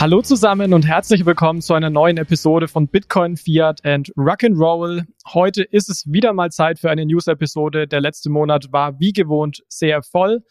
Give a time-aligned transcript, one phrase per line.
[0.00, 5.04] Hallo zusammen und herzlich willkommen zu einer neuen Episode von Bitcoin, Fiat and Rock'n'Roll.
[5.34, 7.86] Heute ist es wieder mal Zeit für eine News-Episode.
[7.86, 10.42] Der letzte Monat war wie gewohnt sehr voll.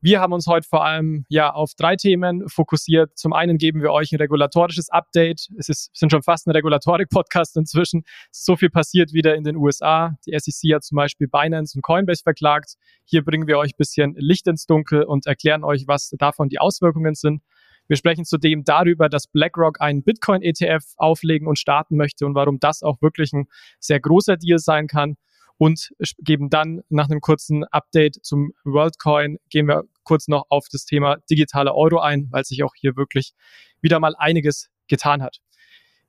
[0.00, 3.18] Wir haben uns heute vor allem ja auf drei Themen fokussiert.
[3.18, 5.48] Zum einen geben wir euch ein regulatorisches Update.
[5.58, 8.02] Es ist, sind schon fast ein Regulatorik-Podcast inzwischen.
[8.30, 10.16] So viel passiert wieder in den USA.
[10.26, 12.76] Die SEC hat zum Beispiel Binance und Coinbase verklagt.
[13.04, 16.60] Hier bringen wir euch ein bisschen Licht ins Dunkel und erklären euch, was davon die
[16.60, 17.42] Auswirkungen sind.
[17.88, 22.82] Wir sprechen zudem darüber, dass BlackRock einen Bitcoin-ETF auflegen und starten möchte und warum das
[22.82, 23.46] auch wirklich ein
[23.78, 25.16] sehr großer Deal sein kann.
[25.58, 30.84] Und geben dann nach einem kurzen Update zum WorldCoin, gehen wir kurz noch auf das
[30.84, 33.32] Thema digitale Euro ein, weil sich auch hier wirklich
[33.80, 35.38] wieder mal einiges getan hat.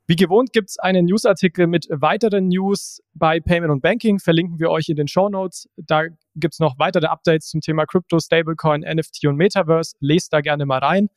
[0.09, 4.20] Wie gewohnt gibt es einen Newsartikel mit weiteren News bei Payment und Banking.
[4.20, 5.68] Verlinken wir euch in den Show Notes.
[5.76, 6.04] Da
[6.35, 9.96] gibt es noch weitere Updates zum Thema Crypto, Stablecoin, NFT und Metaverse.
[9.99, 11.10] Lest da gerne mal rein.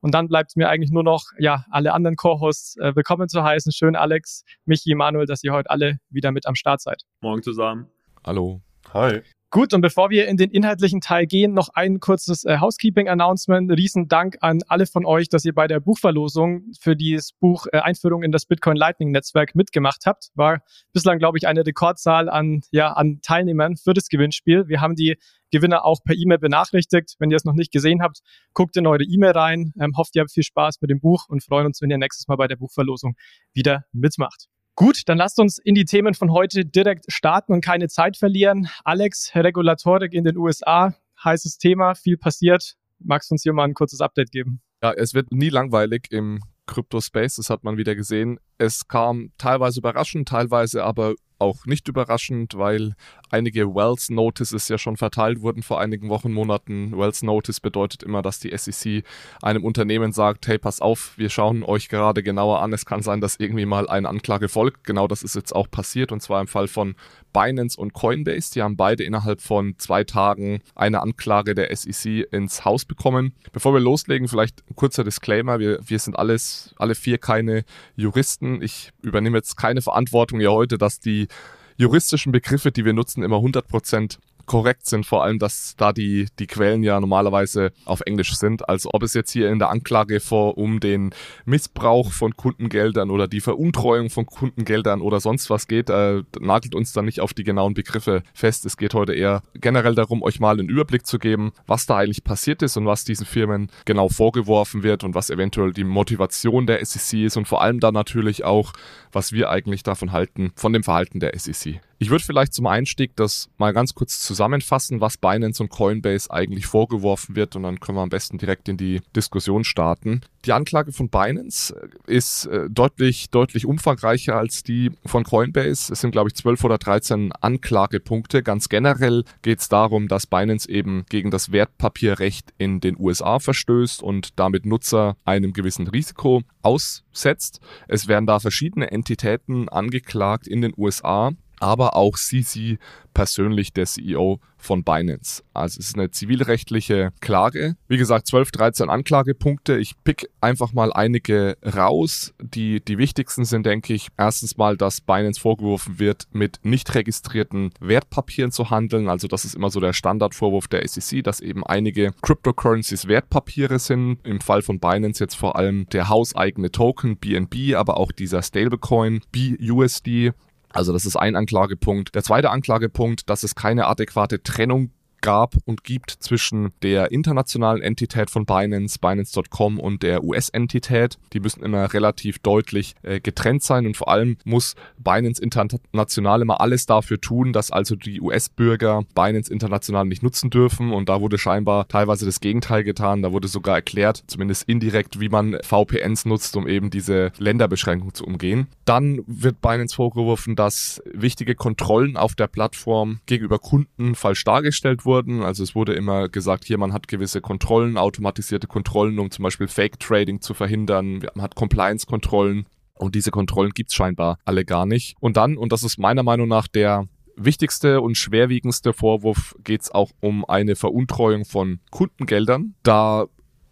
[0.00, 3.42] Und dann bleibt es mir eigentlich nur noch, ja, alle anderen Co-Hosts äh, willkommen zu
[3.42, 3.72] heißen.
[3.72, 7.02] Schön, Alex, Michi, Manuel, dass ihr heute alle wieder mit am Start seid.
[7.20, 7.88] Morgen zusammen.
[8.24, 8.60] Hallo.
[8.92, 9.22] Hi.
[9.50, 13.70] Gut, und bevor wir in den inhaltlichen Teil gehen, noch ein kurzes äh, Housekeeping-Announcement.
[13.70, 17.78] Riesen Dank an alle von euch, dass ihr bei der Buchverlosung für dieses Buch äh,
[17.78, 20.30] Einführung in das Bitcoin Lightning Netzwerk mitgemacht habt.
[20.34, 24.66] War bislang, glaube ich, eine Rekordzahl an, ja, an Teilnehmern für das Gewinnspiel.
[24.66, 25.16] Wir haben die
[25.52, 27.14] Gewinner auch per E-Mail benachrichtigt.
[27.20, 29.72] Wenn ihr es noch nicht gesehen habt, guckt in eure E-Mail rein.
[29.80, 32.26] Ähm, hofft, ihr habt viel Spaß mit dem Buch und freuen uns, wenn ihr nächstes
[32.26, 33.14] Mal bei der Buchverlosung
[33.54, 34.48] wieder mitmacht.
[34.78, 38.68] Gut, dann lasst uns in die Themen von heute direkt starten und keine Zeit verlieren.
[38.84, 42.76] Alex, Regulatorik in den USA, heißes Thema, viel passiert.
[42.98, 44.60] Magst du uns hier mal ein kurzes Update geben?
[44.82, 48.38] Ja, es wird nie langweilig im Crypto-Space, das hat man wieder gesehen.
[48.58, 52.94] Es kam teilweise überraschend, teilweise aber auch nicht überraschend, weil
[53.30, 56.96] einige Wells Notices ja schon verteilt wurden vor einigen Wochen, Monaten.
[56.96, 59.04] Wells Notice bedeutet immer, dass die SEC
[59.42, 62.72] einem Unternehmen sagt, hey, pass auf, wir schauen euch gerade genauer an.
[62.72, 64.84] Es kann sein, dass irgendwie mal eine Anklage folgt.
[64.84, 66.94] Genau das ist jetzt auch passiert und zwar im Fall von
[67.36, 68.54] Binance und Coinbase.
[68.54, 73.34] Die haben beide innerhalb von zwei Tagen eine Anklage der SEC ins Haus bekommen.
[73.52, 75.58] Bevor wir loslegen, vielleicht ein kurzer Disclaimer.
[75.58, 77.64] Wir, wir sind alles, alle vier keine
[77.94, 78.62] Juristen.
[78.62, 81.28] Ich übernehme jetzt keine Verantwortung hier heute, dass die
[81.76, 86.46] juristischen Begriffe, die wir nutzen, immer 100% korrekt sind, vor allem, dass da die, die
[86.46, 88.68] Quellen ja normalerweise auf Englisch sind.
[88.68, 91.10] Also ob es jetzt hier in der Anklage vor um den
[91.44, 96.92] Missbrauch von Kundengeldern oder die Veruntreuung von Kundengeldern oder sonst was geht, äh, nagelt uns
[96.92, 98.64] dann nicht auf die genauen Begriffe fest.
[98.66, 102.24] Es geht heute eher generell darum, euch mal einen Überblick zu geben, was da eigentlich
[102.24, 106.84] passiert ist und was diesen Firmen genau vorgeworfen wird und was eventuell die Motivation der
[106.84, 108.72] SEC ist und vor allem dann natürlich auch,
[109.16, 111.80] was wir eigentlich davon halten, von dem Verhalten der SEC.
[111.98, 116.66] Ich würde vielleicht zum Einstieg das mal ganz kurz zusammenfassen, was Binance und Coinbase eigentlich
[116.66, 120.20] vorgeworfen wird und dann können wir am besten direkt in die Diskussion starten.
[120.44, 125.92] Die Anklage von Binance äh, ist äh, deutlich, deutlich umfangreicher als die von Coinbase.
[125.92, 128.42] Es sind, glaube ich, 12 oder 13 Anklagepunkte.
[128.42, 134.02] Ganz generell geht es darum, dass Binance eben gegen das Wertpapierrecht in den USA verstößt
[134.02, 137.60] und damit Nutzer einem gewissen Risiko aussetzt.
[137.88, 141.30] Es werden da verschiedene Entitäten angeklagt in den USA
[141.60, 142.78] aber auch Sisi
[143.16, 145.42] persönlich der CEO von Binance.
[145.54, 147.76] Also es ist eine zivilrechtliche Klage.
[147.88, 149.78] Wie gesagt, 12, 13 Anklagepunkte.
[149.78, 152.34] Ich pick einfach mal einige raus.
[152.42, 157.70] Die, die wichtigsten sind, denke ich, erstens mal, dass Binance vorgeworfen wird, mit nicht registrierten
[157.80, 159.08] Wertpapieren zu handeln.
[159.08, 164.18] Also das ist immer so der Standardvorwurf der SEC, dass eben einige Cryptocurrencies Wertpapiere sind.
[164.24, 169.20] Im Fall von Binance jetzt vor allem der hauseigene Token BNB, aber auch dieser Stablecoin
[169.32, 170.32] BUSD
[170.76, 172.14] also das ist ein Anklagepunkt.
[172.14, 174.90] Der zweite Anklagepunkt, dass es keine adäquate Trennung
[175.20, 181.18] gab und gibt zwischen der internationalen Entität von Binance, Binance.com und der US-Entität.
[181.32, 186.60] Die müssen immer relativ deutlich äh, getrennt sein und vor allem muss Binance International immer
[186.60, 191.38] alles dafür tun, dass also die US-Bürger Binance International nicht nutzen dürfen und da wurde
[191.38, 193.22] scheinbar teilweise das Gegenteil getan.
[193.22, 198.24] Da wurde sogar erklärt, zumindest indirekt, wie man VPNs nutzt, um eben diese Länderbeschränkung zu
[198.24, 198.66] umgehen.
[198.84, 205.42] Dann wird Binance vorgeworfen, dass wichtige Kontrollen auf der Plattform gegenüber Kunden falsch dargestellt wurden.
[205.42, 209.68] Also es wurde immer gesagt, hier man hat gewisse Kontrollen, automatisierte Kontrollen, um zum Beispiel
[209.68, 211.24] Fake Trading zu verhindern.
[211.34, 212.66] Man hat Compliance-Kontrollen.
[212.98, 215.16] Und diese Kontrollen gibt's scheinbar alle gar nicht.
[215.20, 217.06] Und dann, und das ist meiner Meinung nach der
[217.36, 222.74] wichtigste und schwerwiegendste Vorwurf, geht's auch um eine Veruntreuung von Kundengeldern.
[222.82, 223.26] Da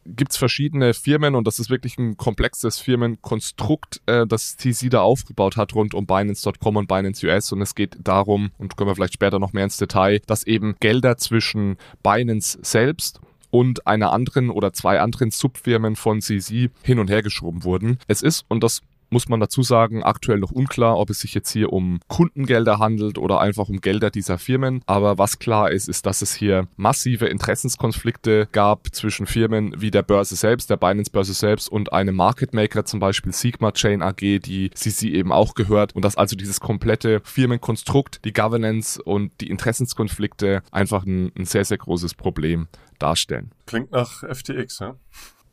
[0.06, 5.56] gibt's verschiedene Firmen und das ist wirklich ein komplexes Firmenkonstrukt, äh, das TC da aufgebaut
[5.56, 9.14] hat rund um Binance.com und Binance US und es geht darum, und können wir vielleicht
[9.14, 13.20] später noch mehr ins Detail, dass eben Gelder zwischen Binance selbst
[13.50, 17.98] und einer anderen oder zwei anderen Subfirmen von CZ hin und her geschoben wurden.
[18.08, 18.82] Es ist, und das
[19.14, 23.16] muss man dazu sagen, aktuell noch unklar, ob es sich jetzt hier um Kundengelder handelt
[23.16, 24.82] oder einfach um Gelder dieser Firmen.
[24.86, 30.02] Aber was klar ist, ist, dass es hier massive Interessenskonflikte gab zwischen Firmen wie der
[30.02, 34.16] Börse selbst, der Binance Börse selbst und einem Market Maker, zum Beispiel Sigma Chain AG,
[34.16, 35.94] die CC eben auch gehört.
[35.94, 41.64] Und dass also dieses komplette Firmenkonstrukt, die Governance und die Interessenskonflikte einfach ein, ein sehr,
[41.64, 42.66] sehr großes Problem
[42.98, 43.52] darstellen.
[43.66, 44.96] Klingt nach FTX, ja?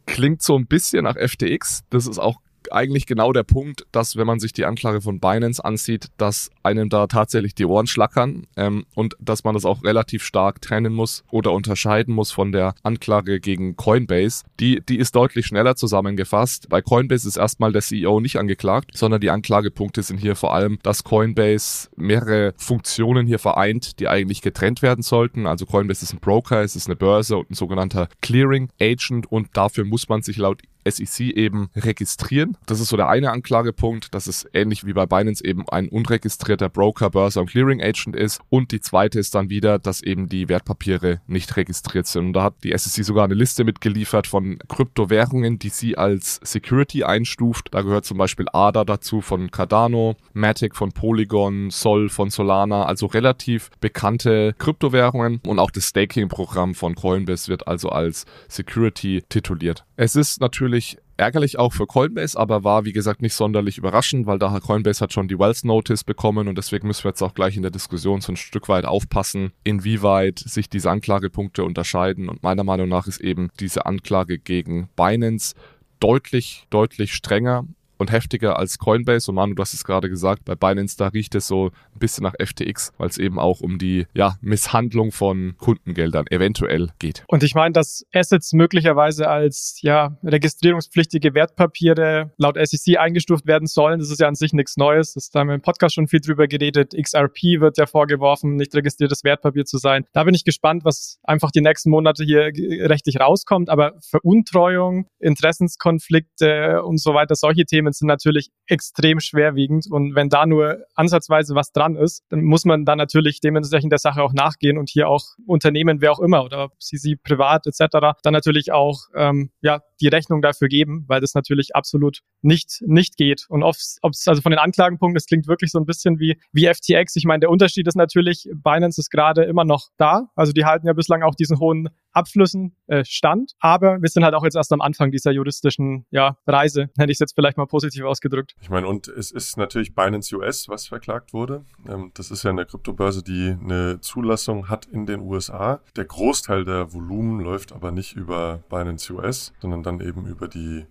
[0.08, 1.84] Klingt so ein bisschen nach FTX.
[1.92, 2.42] Das ist auch
[2.72, 6.90] eigentlich genau der Punkt, dass wenn man sich die Anklage von Binance ansieht, dass einem
[6.90, 11.24] da tatsächlich die Ohren schlackern ähm, und dass man das auch relativ stark trennen muss
[11.32, 14.44] oder unterscheiden muss von der Anklage gegen Coinbase.
[14.60, 16.70] Die, die ist deutlich schneller zusammengefasst.
[16.70, 20.80] Bei Coinbase ist erstmal der CEO nicht angeklagt, sondern die Anklagepunkte sind hier vor allem,
[20.84, 25.48] dass Coinbase mehrere Funktionen hier vereint, die eigentlich getrennt werden sollten.
[25.48, 29.50] Also Coinbase ist ein Broker, es ist eine Börse und ein sogenannter Clearing Agent und
[29.54, 32.58] dafür muss man sich laut SEC eben registrieren.
[32.66, 36.70] Das ist so der eine Anklagepunkt, dass es ähnlich wie bei Binance eben ein unregistrierter
[36.70, 38.42] Broker, Börse und Clearing Agent ist.
[38.50, 42.28] Und die zweite ist dann wieder, dass eben die Wertpapiere nicht registriert sind.
[42.28, 47.04] Und da hat die SEC sogar eine Liste mitgeliefert von Kryptowährungen, die sie als Security
[47.04, 47.70] einstuft.
[47.72, 53.06] Da gehört zum Beispiel ADA dazu von Cardano, Matic von Polygon, Sol von Solana, also
[53.06, 55.42] relativ bekannte Kryptowährungen.
[55.46, 59.86] Und auch das Staking-Programm von Coinbase wird also als Security tituliert.
[59.96, 60.71] Es ist natürlich
[61.18, 65.14] ärgerlich auch für Coinbase, aber war wie gesagt nicht sonderlich überraschend, weil daher Coinbase hat
[65.14, 68.22] schon die Wealth Notice bekommen und deswegen müssen wir jetzt auch gleich in der Diskussion
[68.22, 73.22] so ein Stück weit aufpassen, inwieweit sich diese Anklagepunkte unterscheiden und meiner Meinung nach ist
[73.22, 75.54] eben diese Anklage gegen Binance
[76.00, 77.66] deutlich, deutlich strenger
[78.02, 79.32] und heftiger als Coinbase.
[79.32, 81.72] Und Manu, du hast es gerade gesagt, bei Binance, da riecht es so
[82.02, 87.24] bisschen nach FTX, weil es eben auch um die ja, Misshandlung von Kundengeldern eventuell geht.
[87.28, 94.00] Und ich meine, dass Assets möglicherweise als ja, registrierungspflichtige Wertpapiere laut SEC eingestuft werden sollen,
[94.00, 95.14] das ist ja an sich nichts Neues.
[95.14, 96.94] Das haben wir im Podcast schon viel drüber geredet.
[97.00, 100.06] XRP wird ja vorgeworfen, nicht registriertes Wertpapier zu sein.
[100.14, 102.52] Da bin ich gespannt, was einfach die nächsten Monate hier
[102.90, 103.70] rechtlich rauskommt.
[103.70, 110.46] Aber Veruntreuung, Interessenskonflikte und so weiter, solche Themen sind natürlich extrem schwerwiegend und wenn da
[110.46, 114.78] nur ansatzweise was dran ist, dann muss man da natürlich dementsprechend der Sache auch nachgehen
[114.78, 119.52] und hier auch Unternehmen, wer auch immer oder sie privat etc., dann natürlich auch ähm,
[119.62, 124.00] ja die Rechnung dafür geben, weil das natürlich absolut nicht nicht geht und ob es
[124.26, 127.16] also von den Anklagenpunkten, das klingt wirklich so ein bisschen wie wie FTX.
[127.16, 130.88] Ich meine, der Unterschied ist natürlich, Binance ist gerade immer noch da, also die halten
[130.88, 133.54] ja bislang auch diesen hohen Abschlüssen äh, stand.
[133.60, 137.16] Aber wir sind halt auch jetzt erst am Anfang dieser juristischen ja, Reise, hätte ich
[137.16, 138.56] es jetzt vielleicht mal positiv ausgedrückt.
[138.62, 141.66] Ich meine, und es ist natürlich Binance US, was verklagt wurde.
[141.88, 145.82] Ähm, das ist ja eine Kryptobörse, die eine Zulassung hat in den USA.
[145.96, 150.86] Der Großteil der Volumen läuft aber nicht über Binance US, sondern dann eben über die,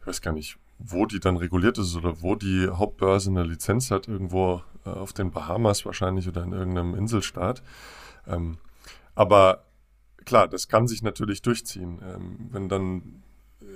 [0.00, 3.90] ich weiß gar nicht, wo die dann reguliert ist oder wo die Hauptbörse eine Lizenz
[3.90, 7.62] hat, irgendwo äh, auf den Bahamas wahrscheinlich oder in irgendeinem Inselstaat.
[8.26, 8.58] Ähm,
[9.14, 9.64] aber
[10.24, 12.00] klar, das kann sich natürlich durchziehen.
[12.02, 13.22] Ähm, wenn dann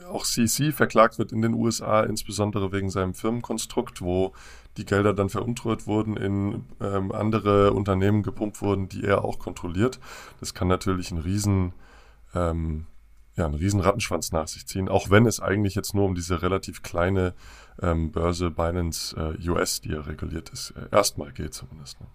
[0.08, 4.32] auch CC verklagt wird in den USA, insbesondere wegen seinem Firmenkonstrukt, wo
[4.76, 9.98] die Gelder dann veruntreut wurden, in ähm, andere Unternehmen gepumpt wurden, die er auch kontrolliert.
[10.38, 11.72] Das kann natürlich ein riesen,
[12.34, 12.86] ähm,
[13.36, 16.42] ja, einen riesen Rattenschwanz nach sich ziehen, auch wenn es eigentlich jetzt nur um diese
[16.42, 17.34] relativ kleine
[17.80, 22.00] ähm, Börse Binance äh, US, die ja reguliert ist, äh, erstmal geht zumindest.
[22.00, 22.06] Ne?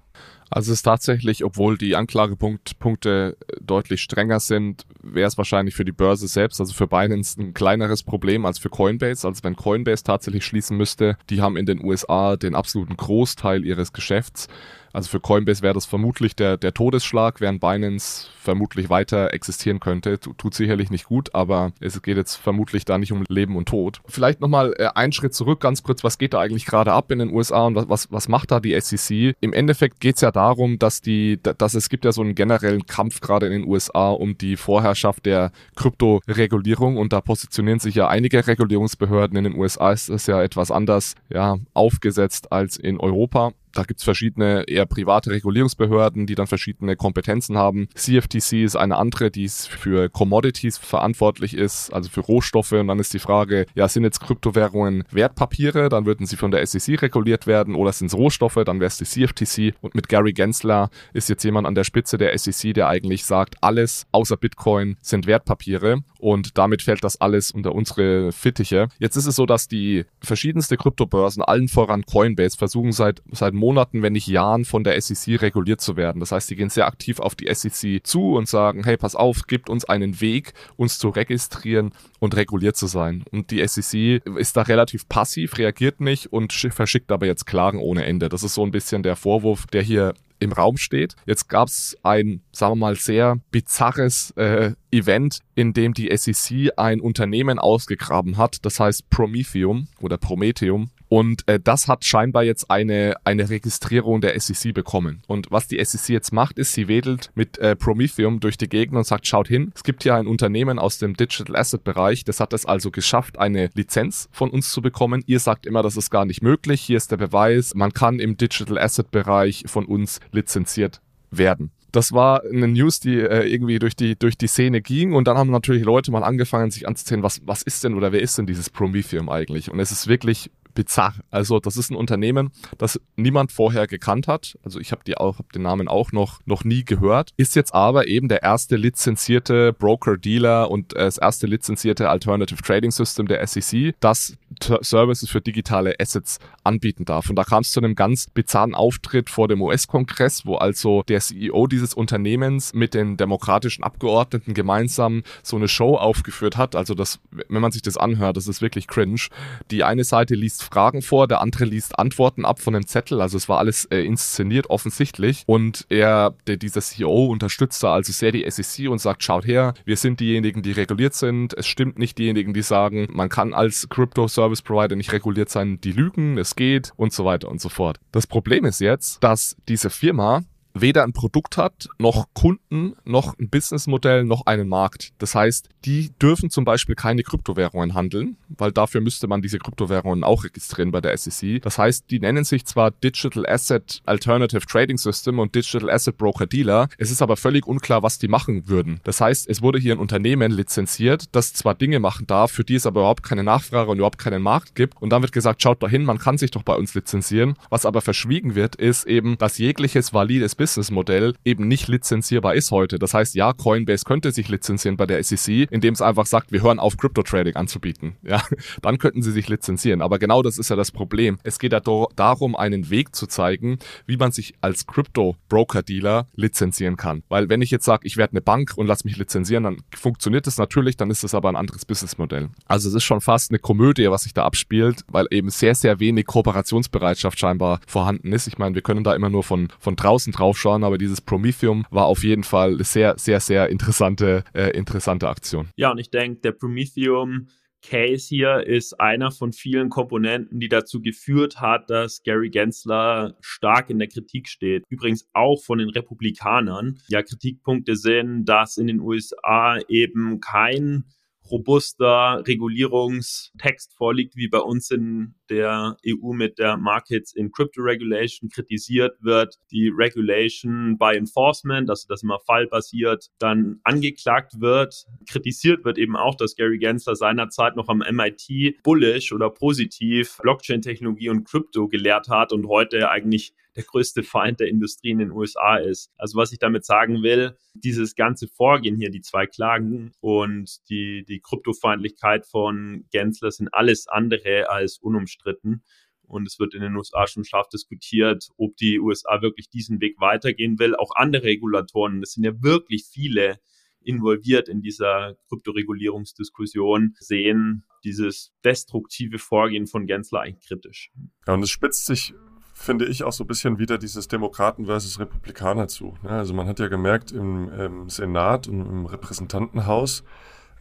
[0.50, 5.92] Also es ist tatsächlich, obwohl die Anklagepunkte deutlich strenger sind, wäre es wahrscheinlich für die
[5.92, 9.28] Börse selbst, also für Binance, ein kleineres Problem als für Coinbase.
[9.28, 13.92] Also wenn Coinbase tatsächlich schließen müsste, die haben in den USA den absoluten Großteil ihres
[13.92, 14.48] Geschäfts.
[14.96, 20.18] Also für Coinbase wäre das vermutlich der, der Todesschlag, während Binance vermutlich weiter existieren könnte.
[20.20, 24.00] Tut sicherlich nicht gut, aber es geht jetzt vermutlich da nicht um Leben und Tod.
[24.08, 27.20] Vielleicht nochmal äh, einen Schritt zurück, ganz kurz, was geht da eigentlich gerade ab in
[27.20, 29.36] den USA und was, was, was macht da die SEC?
[29.42, 32.86] Im Endeffekt geht es ja darum, dass die, dass es gibt ja so einen generellen
[32.86, 38.08] Kampf gerade in den USA um die Vorherrschaft der Kryptoregulierung und da positionieren sich ja
[38.08, 39.38] einige Regulierungsbehörden.
[39.38, 43.52] In den USA ist es ja etwas anders ja, aufgesetzt als in Europa.
[43.76, 47.90] Da gibt's verschiedene eher private Regulierungsbehörden, die dann verschiedene Kompetenzen haben.
[47.94, 52.72] CFTC ist eine andere, die für Commodities verantwortlich ist, also für Rohstoffe.
[52.72, 55.90] Und dann ist die Frage, ja, sind jetzt Kryptowährungen Wertpapiere?
[55.90, 58.60] Dann würden sie von der SEC reguliert werden oder sind es Rohstoffe?
[58.66, 59.76] Dann wäre es die CFTC.
[59.82, 63.56] Und mit Gary Gensler ist jetzt jemand an der Spitze der SEC, der eigentlich sagt,
[63.62, 66.00] alles außer Bitcoin sind Wertpapiere.
[66.18, 68.88] Und damit fällt das alles unter unsere Fittiche.
[69.00, 73.65] Jetzt ist es so, dass die verschiedenste Kryptobörsen, allen voran Coinbase, versuchen seit, seit Monaten
[73.66, 76.20] Monaten, wenn nicht Jahren von der SEC reguliert zu werden.
[76.20, 79.48] Das heißt, die gehen sehr aktiv auf die SEC zu und sagen, hey, pass auf,
[79.48, 83.24] gibt uns einen Weg, uns zu registrieren und reguliert zu sein.
[83.32, 88.06] Und die SEC ist da relativ passiv, reagiert nicht und verschickt aber jetzt Klagen ohne
[88.06, 88.30] Ende.
[88.30, 91.16] Das ist so ein bisschen der Vorwurf, der hier im Raum steht.
[91.26, 96.72] Jetzt gab es ein, sagen wir mal, sehr bizarres äh, Event, in dem die SEC
[96.78, 100.90] ein Unternehmen ausgegraben hat, das heißt Prometheum oder Prometheum.
[101.08, 105.22] Und äh, das hat scheinbar jetzt eine, eine Registrierung der SEC bekommen.
[105.28, 108.98] Und was die SEC jetzt macht, ist, sie wedelt mit äh, Prometheum durch die Gegend
[108.98, 112.40] und sagt, schaut hin, es gibt hier ein Unternehmen aus dem Digital Asset Bereich, das
[112.40, 115.24] hat es also geschafft, eine Lizenz von uns zu bekommen.
[115.28, 116.82] Ihr sagt immer, das ist gar nicht möglich.
[116.82, 122.12] Hier ist der Beweis, man kann im Digital Asset Bereich von uns lizenziert werden das
[122.12, 125.14] war eine News, die äh, irgendwie durch die, durch die Szene ging.
[125.14, 128.22] Und dann haben natürlich Leute mal angefangen, sich anzuzählen, was, was ist denn oder wer
[128.22, 129.72] ist denn dieses Prometheum eigentlich?
[129.72, 131.16] Und es ist wirklich bizarr.
[131.32, 134.60] Also das ist ein Unternehmen, das niemand vorher gekannt hat.
[134.64, 137.32] Also ich habe die auch hab den Namen auch noch noch nie gehört.
[137.38, 142.62] Ist jetzt aber eben der erste lizenzierte Broker Dealer und äh, das erste lizenzierte Alternative
[142.62, 144.38] Trading System der SEC, das
[144.82, 147.30] Services für digitale Assets anbieten darf.
[147.30, 151.20] Und da kam es zu einem ganz bizarren Auftritt vor dem US-Kongress, wo also der
[151.20, 156.76] CEO dieses Unternehmens mit den demokratischen Abgeordneten gemeinsam so eine Show aufgeführt hat.
[156.76, 159.28] Also das, wenn man sich das anhört, das ist wirklich cringe.
[159.72, 163.22] Die eine Seite liest Fragen vor, der andere liest Antworten ab von einem Zettel.
[163.22, 165.44] Also es war alles äh, inszeniert offensichtlich.
[165.46, 169.74] Und er, der, dieser CEO unterstützt da also sehr die SEC und sagt, schaut her,
[169.86, 171.54] wir sind diejenigen, die reguliert sind.
[171.58, 175.80] Es stimmt nicht diejenigen, die sagen, man kann als Crypto Service Provider nicht reguliert sein,
[175.82, 178.00] die lügen, es geht und so weiter und so fort.
[178.12, 180.44] Das Problem ist jetzt, dass diese Firma
[180.76, 185.14] weder ein Produkt hat, noch Kunden, noch ein Businessmodell, noch einen Markt.
[185.18, 190.24] Das heißt, die dürfen zum Beispiel keine Kryptowährungen handeln, weil dafür müsste man diese Kryptowährungen
[190.24, 191.62] auch registrieren bei der SEC.
[191.62, 196.46] Das heißt, die nennen sich zwar Digital Asset Alternative Trading System und Digital Asset Broker
[196.46, 199.00] Dealer, es ist aber völlig unklar, was die machen würden.
[199.04, 202.76] Das heißt, es wurde hier ein Unternehmen lizenziert, das zwar Dinge machen darf, für die
[202.76, 205.02] es aber überhaupt keine Nachfrage und überhaupt keinen Markt gibt.
[205.02, 207.56] Und dann wird gesagt, schaut dahin, man kann sich doch bei uns lizenzieren.
[207.70, 212.98] Was aber verschwiegen wird, ist eben, dass jegliches valides Businessmodell eben nicht lizenzierbar ist heute.
[212.98, 216.64] Das heißt, ja, Coinbase könnte sich lizenzieren bei der SEC, indem es einfach sagt, wir
[216.64, 218.16] hören auf, Crypto-Trading anzubieten.
[218.26, 218.42] Ja,
[218.82, 220.02] dann könnten sie sich lizenzieren.
[220.02, 221.38] Aber genau das ist ja das Problem.
[221.44, 227.22] Es geht ja darum, einen Weg zu zeigen, wie man sich als Crypto-Broker-Dealer lizenzieren kann.
[227.30, 230.48] Weil wenn ich jetzt sage, ich werde eine Bank und lass mich lizenzieren, dann funktioniert
[230.48, 232.50] das natürlich, dann ist das aber ein anderes Businessmodell.
[232.66, 236.00] Also es ist schon fast eine Komödie, was sich da abspielt, weil eben sehr, sehr
[236.00, 238.48] wenig Kooperationsbereitschaft scheinbar vorhanden ist.
[238.48, 241.86] Ich meine, wir können da immer nur von, von draußen drauf schauen, aber dieses Prometheum
[241.90, 245.70] war auf jeden Fall sehr, sehr, sehr interessante, äh, interessante Aktion.
[245.76, 247.48] Ja, und ich denke, der Prometheum
[247.86, 253.90] Case hier ist einer von vielen Komponenten, die dazu geführt hat, dass Gary Gensler stark
[253.90, 254.84] in der Kritik steht.
[254.90, 256.98] Übrigens auch von den Republikanern.
[257.10, 261.06] Ja, Kritikpunkte sind, dass in den USA eben kein
[261.50, 268.50] robuster Regulierungstext vorliegt, wie bei uns in der EU mit der Markets in Crypto Regulation
[268.50, 275.06] kritisiert wird, die Regulation by Enforcement, also dass immer fallbasiert dann angeklagt wird.
[275.30, 281.30] Kritisiert wird eben auch, dass Gary Gensler seinerzeit noch am MIT bullish oder positiv Blockchain-Technologie
[281.30, 285.78] und Crypto gelehrt hat und heute eigentlich der größte Feind der Industrie in den USA
[285.78, 286.12] ist.
[286.18, 291.26] Also was ich damit sagen will, dieses ganze Vorgehen hier, die zwei Klagen und die,
[291.26, 295.84] die Kryptofeindlichkeit von Gensler sind alles andere als unumstritten.
[296.28, 300.20] Und es wird in den USA schon scharf diskutiert, ob die USA wirklich diesen Weg
[300.20, 300.96] weitergehen will.
[300.96, 303.60] Auch andere Regulatoren, das sind ja wirklich viele
[304.02, 311.12] involviert in dieser Kryptoregulierungsdiskussion, sehen dieses destruktive Vorgehen von Gensler eigentlich kritisch.
[311.48, 312.34] Ja, und es spitzt sich
[312.78, 316.18] finde ich, auch so ein bisschen wieder dieses Demokraten versus Republikaner zu.
[316.22, 316.30] Ne?
[316.30, 320.24] Also man hat ja gemerkt im, im Senat und im Repräsentantenhaus,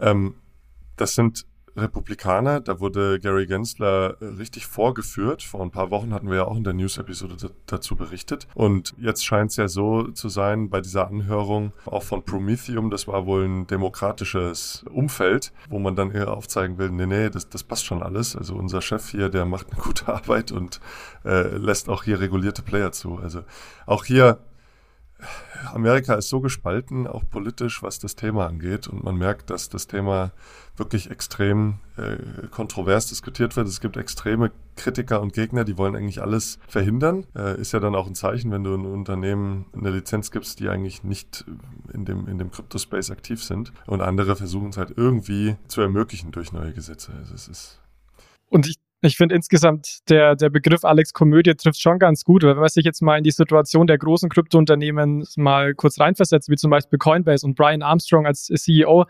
[0.00, 0.34] ähm,
[0.96, 1.46] das sind
[1.76, 2.60] Republikaner.
[2.60, 5.42] Da wurde Gary Gensler äh, richtig vorgeführt.
[5.42, 8.46] Vor ein paar Wochen hatten wir ja auch in der News-Episode dazu berichtet.
[8.54, 13.08] Und jetzt scheint es ja so zu sein bei dieser Anhörung auch von Prometheum, das
[13.08, 17.64] war wohl ein demokratisches Umfeld, wo man dann eher aufzeigen will, nee, nee, das, das
[17.64, 18.36] passt schon alles.
[18.36, 20.80] Also unser Chef hier, der macht eine gute Arbeit und
[21.24, 23.18] äh, lässt auch hier regulierte Player zu.
[23.18, 23.42] Also
[23.86, 24.38] auch hier
[25.72, 28.88] Amerika ist so gespalten, auch politisch, was das Thema angeht.
[28.88, 30.32] Und man merkt, dass das Thema
[30.76, 33.68] wirklich extrem äh, kontrovers diskutiert wird.
[33.68, 37.26] Es gibt extreme Kritiker und Gegner, die wollen eigentlich alles verhindern.
[37.36, 40.68] Äh, ist ja dann auch ein Zeichen, wenn du ein Unternehmen eine Lizenz gibst, die
[40.68, 41.44] eigentlich nicht
[41.92, 43.72] in dem, in dem Crypto-Space aktiv sind.
[43.86, 47.12] Und andere versuchen es halt irgendwie zu ermöglichen durch neue Gesetze.
[47.18, 47.80] Also es ist
[48.54, 52.52] und ich Ich finde insgesamt der, der Begriff Alex Komödie trifft schon ganz gut, weil
[52.52, 56.56] wenn man sich jetzt mal in die Situation der großen Kryptounternehmen mal kurz reinversetzt, wie
[56.56, 59.04] zum Beispiel Coinbase und Brian Armstrong als CEO,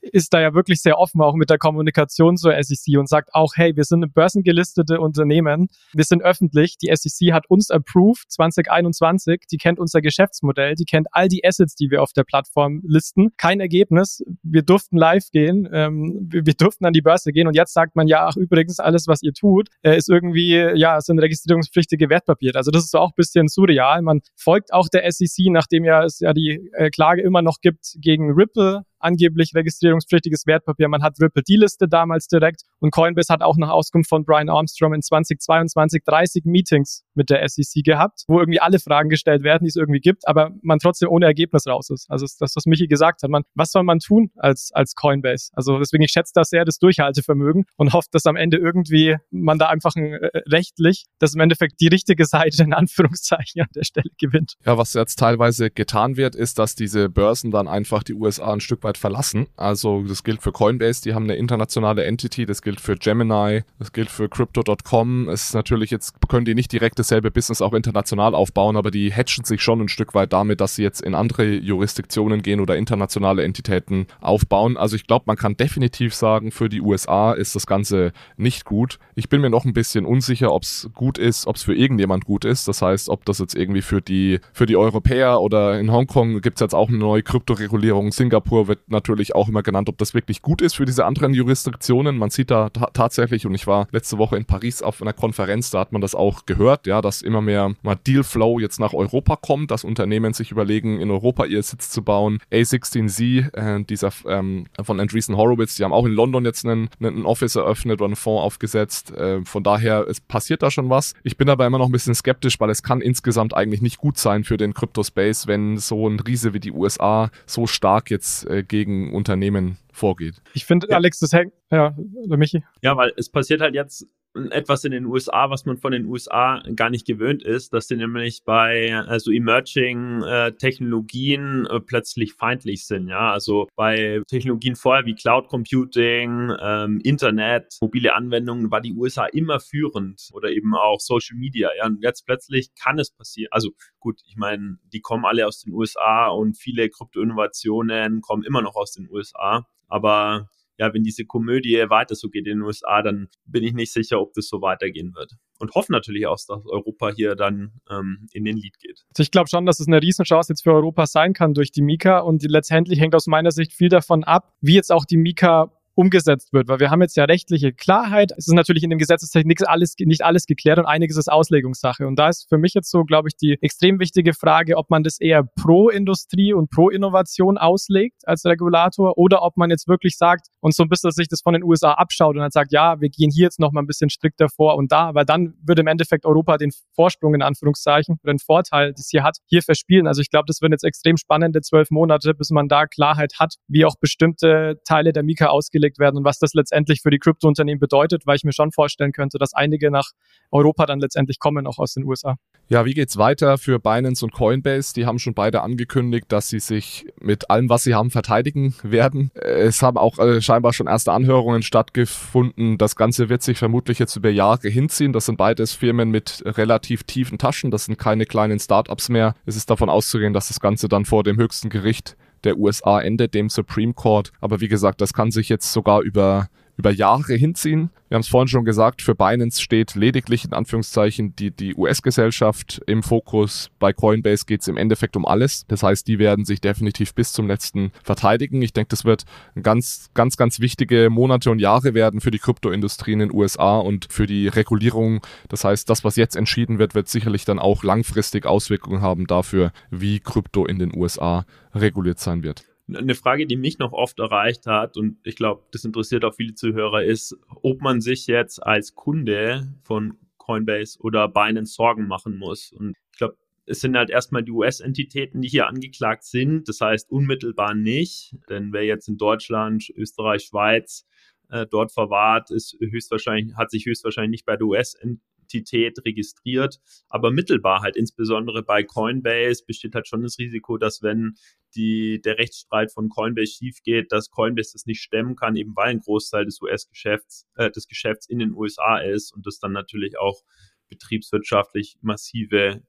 [0.00, 3.52] ist da ja wirklich sehr offen auch mit der Kommunikation zur SEC und sagt auch,
[3.56, 9.42] hey, wir sind ein börsengelistete Unternehmen, wir sind öffentlich, die SEC hat uns approved 2021,
[9.50, 13.32] die kennt unser Geschäftsmodell, die kennt all die Assets, die wir auf der Plattform listen,
[13.36, 17.46] kein Ergebnis, wir durften live gehen, ähm, wir, wir, durften an die Börse gehen.
[17.46, 21.00] Und jetzt sagt man ja, ach übrigens, alles, was ihr tut, äh, ist irgendwie, ja,
[21.00, 22.56] sind registrierungspflichtige Wertpapiere.
[22.56, 24.02] Also das ist auch ein bisschen surreal.
[24.02, 27.96] Man folgt auch der SEC, nachdem ja es ja die äh, Klage immer noch gibt
[28.00, 30.88] gegen Ripple, angeblich registrierungspflichtiges Wertpapier.
[30.88, 34.94] Man hat Ripple D-Liste damals direkt und Coinbase hat auch nach Auskunft von Brian Armstrong
[34.94, 39.68] in 2022 30 Meetings mit der SEC gehabt, wo irgendwie alle Fragen gestellt werden, die
[39.68, 42.10] es irgendwie gibt, aber man trotzdem ohne Ergebnis raus ist.
[42.10, 43.30] Also das, was Michi gesagt hat.
[43.30, 45.50] Man, was soll man tun als, als Coinbase?
[45.52, 49.58] Also deswegen, ich schätze da sehr das Durchhaltevermögen und hoffe, dass am Ende irgendwie man
[49.58, 53.84] da einfach ein, äh, rechtlich, dass im Endeffekt die richtige Seite in Anführungszeichen an der
[53.84, 54.54] Stelle gewinnt.
[54.64, 58.60] Ja, was jetzt teilweise getan wird, ist, dass diese Börsen dann einfach die USA ein
[58.60, 59.46] Stück weit weit verlassen.
[59.56, 63.92] Also das gilt für Coinbase, die haben eine internationale Entity, das gilt für Gemini, das
[63.92, 65.28] gilt für Crypto.com.
[65.28, 69.12] Es ist natürlich jetzt, können die nicht direkt dasselbe Business auch international aufbauen, aber die
[69.12, 72.76] hatchen sich schon ein Stück weit damit, dass sie jetzt in andere Jurisdiktionen gehen oder
[72.76, 74.76] internationale Entitäten aufbauen.
[74.76, 78.98] Also ich glaube, man kann definitiv sagen, für die USA ist das Ganze nicht gut.
[79.14, 82.24] Ich bin mir noch ein bisschen unsicher, ob es gut ist, ob es für irgendjemand
[82.24, 82.68] gut ist.
[82.68, 86.58] Das heißt, ob das jetzt irgendwie für die, für die Europäer oder in Hongkong gibt
[86.58, 88.12] es jetzt auch eine neue Kryptoregulierung.
[88.12, 92.16] Singapur wird natürlich auch immer genannt, ob das wirklich gut ist für diese anderen Jurisdiktionen.
[92.16, 95.80] Man sieht da tatsächlich, und ich war letzte Woche in Paris auf einer Konferenz, da
[95.80, 99.70] hat man das auch gehört, ja, dass immer mehr mal Dealflow jetzt nach Europa kommt,
[99.70, 102.38] dass Unternehmen sich überlegen, in Europa ihr Sitz zu bauen.
[102.52, 107.26] A16Z, äh, dieser ähm, von Andreessen Horowitz, die haben auch in London jetzt einen, einen
[107.26, 109.12] Office eröffnet oder einen Fonds aufgesetzt.
[109.12, 111.14] Äh, von daher, es passiert da schon was.
[111.22, 114.18] Ich bin aber immer noch ein bisschen skeptisch, weil es kann insgesamt eigentlich nicht gut
[114.18, 118.62] sein für den Crypto-Space, wenn so ein Riese wie die USA so stark jetzt äh,
[118.74, 120.42] gegen Unternehmen vorgeht.
[120.52, 120.96] Ich finde, ja.
[120.96, 122.64] Alex, das hängt, ja, oder Michi?
[122.82, 124.04] Ja, weil es passiert halt jetzt
[124.50, 127.96] etwas in den USA, was man von den USA gar nicht gewöhnt ist, dass sie
[127.96, 133.08] nämlich bei also emerging äh, Technologien äh, plötzlich feindlich sind.
[133.08, 139.26] Ja, also bei Technologien vorher wie Cloud Computing, ähm, Internet, mobile Anwendungen war die USA
[139.26, 141.70] immer führend oder eben auch Social Media.
[141.78, 143.48] Ja, und jetzt plötzlich kann es passieren.
[143.52, 143.70] Also
[144.00, 148.74] gut, ich meine, die kommen alle aus den USA und viele Krypto-Innovationen kommen immer noch
[148.74, 149.66] aus den USA.
[149.88, 153.92] Aber ja, wenn diese Komödie weiter so geht in den USA, dann bin ich nicht
[153.92, 155.32] sicher, ob das so weitergehen wird.
[155.58, 159.04] Und hoffe natürlich auch, dass Europa hier dann ähm, in den Lead geht.
[159.10, 161.82] Also ich glaube schon, dass es eine Riesenchance jetzt für Europa sein kann durch die
[161.82, 162.18] Mika.
[162.18, 166.52] Und letztendlich hängt aus meiner Sicht viel davon ab, wie jetzt auch die Mika umgesetzt
[166.52, 168.32] wird, weil wir haben jetzt ja rechtliche Klarheit.
[168.36, 172.06] Es ist natürlich in dem Gesetzestext nicht alles, nicht alles geklärt und einiges ist Auslegungssache.
[172.06, 175.02] Und da ist für mich jetzt so, glaube ich, die extrem wichtige Frage, ob man
[175.02, 180.16] das eher pro Industrie und pro Innovation auslegt als Regulator oder ob man jetzt wirklich
[180.16, 183.00] sagt und so ein bisschen sich das von den USA abschaut und dann sagt, ja,
[183.00, 185.82] wir gehen hier jetzt noch mal ein bisschen strikter vor und da, weil dann würde
[185.82, 190.06] im Endeffekt Europa den Vorsprung in Anführungszeichen oder den Vorteil, das hier hat, hier verspielen.
[190.06, 193.54] Also ich glaube, das werden jetzt extrem spannende zwölf Monate, bis man da Klarheit hat,
[193.68, 197.18] wie auch bestimmte Teile der Mika ausgelegt festgelegt werden und was das letztendlich für die
[197.18, 200.10] Kryptounternehmen bedeutet, weil ich mir schon vorstellen könnte, dass einige nach
[200.50, 202.36] Europa dann letztendlich kommen, auch aus den USA.
[202.68, 204.94] Ja, wie geht's weiter für Binance und Coinbase?
[204.94, 209.30] Die haben schon beide angekündigt, dass sie sich mit allem, was sie haben, verteidigen werden.
[209.34, 212.78] Es haben auch äh, scheinbar schon erste Anhörungen stattgefunden.
[212.78, 215.12] Das Ganze wird sich vermutlich jetzt über Jahre hinziehen.
[215.12, 217.70] Das sind beides Firmen mit relativ tiefen Taschen.
[217.70, 219.34] Das sind keine kleinen Startups mehr.
[219.44, 223.34] Es ist davon auszugehen, dass das Ganze dann vor dem höchsten Gericht der USA endet,
[223.34, 224.32] dem Supreme Court.
[224.40, 227.90] Aber wie gesagt, das kann sich jetzt sogar über über Jahre hinziehen.
[228.08, 232.80] Wir haben es vorhin schon gesagt, für Binance steht lediglich in Anführungszeichen die, die US-Gesellschaft
[232.86, 233.70] im Fokus.
[233.78, 235.66] Bei Coinbase geht es im Endeffekt um alles.
[235.66, 238.62] Das heißt, die werden sich definitiv bis zum letzten verteidigen.
[238.62, 239.24] Ich denke, das wird
[239.60, 244.06] ganz, ganz, ganz wichtige Monate und Jahre werden für die Kryptoindustrie in den USA und
[244.10, 245.20] für die Regulierung.
[245.48, 249.72] Das heißt, das, was jetzt entschieden wird, wird sicherlich dann auch langfristig Auswirkungen haben dafür,
[249.90, 252.64] wie Krypto in den USA reguliert sein wird.
[252.86, 256.54] Eine Frage, die mich noch oft erreicht hat, und ich glaube, das interessiert auch viele
[256.54, 262.72] Zuhörer, ist, ob man sich jetzt als Kunde von Coinbase oder Binance Sorgen machen muss.
[262.72, 266.68] Und ich glaube, es sind halt erstmal die US-Entitäten, die hier angeklagt sind.
[266.68, 271.06] Das heißt unmittelbar nicht, denn wer jetzt in Deutschland, Österreich, Schweiz
[271.48, 276.80] äh, dort verwahrt, ist höchstwahrscheinlich, hat sich höchstwahrscheinlich nicht bei der US-Entität Entität registriert.
[277.08, 281.36] Aber mittelbar halt, insbesondere bei Coinbase, besteht halt schon das Risiko, dass wenn
[281.74, 285.88] die, der Rechtsstreit von Coinbase schief geht, dass Coinbase das nicht stemmen kann, eben weil
[285.88, 290.18] ein Großteil des US-Geschäfts, äh, des Geschäfts in den USA ist und das dann natürlich
[290.18, 290.42] auch
[290.88, 292.82] betriebswirtschaftlich massive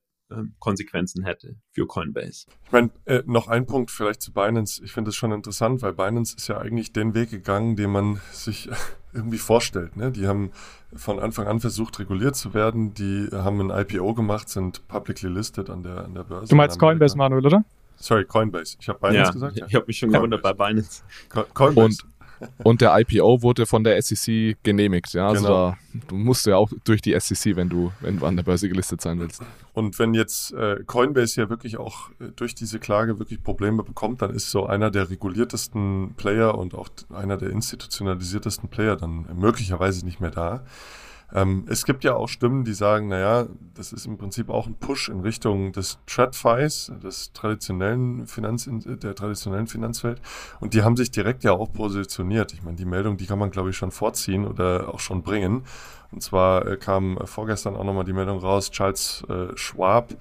[0.60, 2.48] Konsequenzen hätte für Coinbase.
[2.66, 4.84] Ich meine, äh, noch ein Punkt vielleicht zu Binance.
[4.84, 8.20] Ich finde es schon interessant, weil Binance ist ja eigentlich den Weg gegangen, den man
[8.32, 8.70] sich
[9.14, 9.96] irgendwie vorstellt.
[9.96, 10.12] Ne?
[10.12, 10.52] Die haben
[10.96, 12.94] von Anfang an versucht, reguliert zu werden.
[12.94, 16.50] Die haben ein IPO gemacht, sind publicly listed an der, an der Börse.
[16.50, 17.64] Du meinst Coinbase, Manuel, oder?
[17.98, 18.78] Sorry, Coinbase.
[18.80, 19.64] Ich habe Binance ja, gesagt.
[19.68, 21.04] Ich habe mich schon gewundert bei Binance.
[21.54, 22.04] Coinbase.
[22.04, 22.15] Und
[22.64, 25.14] und der IPO wurde von der SEC genehmigt.
[25.14, 25.54] Ja, also genau.
[25.54, 25.78] da,
[26.08, 29.02] du musst ja auch durch die SEC, wenn du, wenn du an der Börse gelistet
[29.02, 29.42] sein willst.
[29.74, 34.22] Und wenn jetzt äh, Coinbase ja wirklich auch äh, durch diese Klage wirklich Probleme bekommt,
[34.22, 40.06] dann ist so einer der reguliertesten Player und auch einer der institutionalisiertesten Player dann möglicherweise
[40.06, 40.64] nicht mehr da.
[41.34, 44.76] Ähm, es gibt ja auch Stimmen, die sagen, naja, das ist im Prinzip auch ein
[44.76, 50.22] Push in Richtung des TradFis, des traditionellen Finanz, der traditionellen Finanzwelt.
[50.60, 52.54] Und die haben sich direkt ja auch positioniert.
[52.54, 55.64] Ich meine, die Meldung, die kann man, glaube ich, schon vorziehen oder auch schon bringen.
[56.16, 60.14] Und zwar äh, kam vorgestern auch nochmal die Meldung raus, Charles äh, Schwab,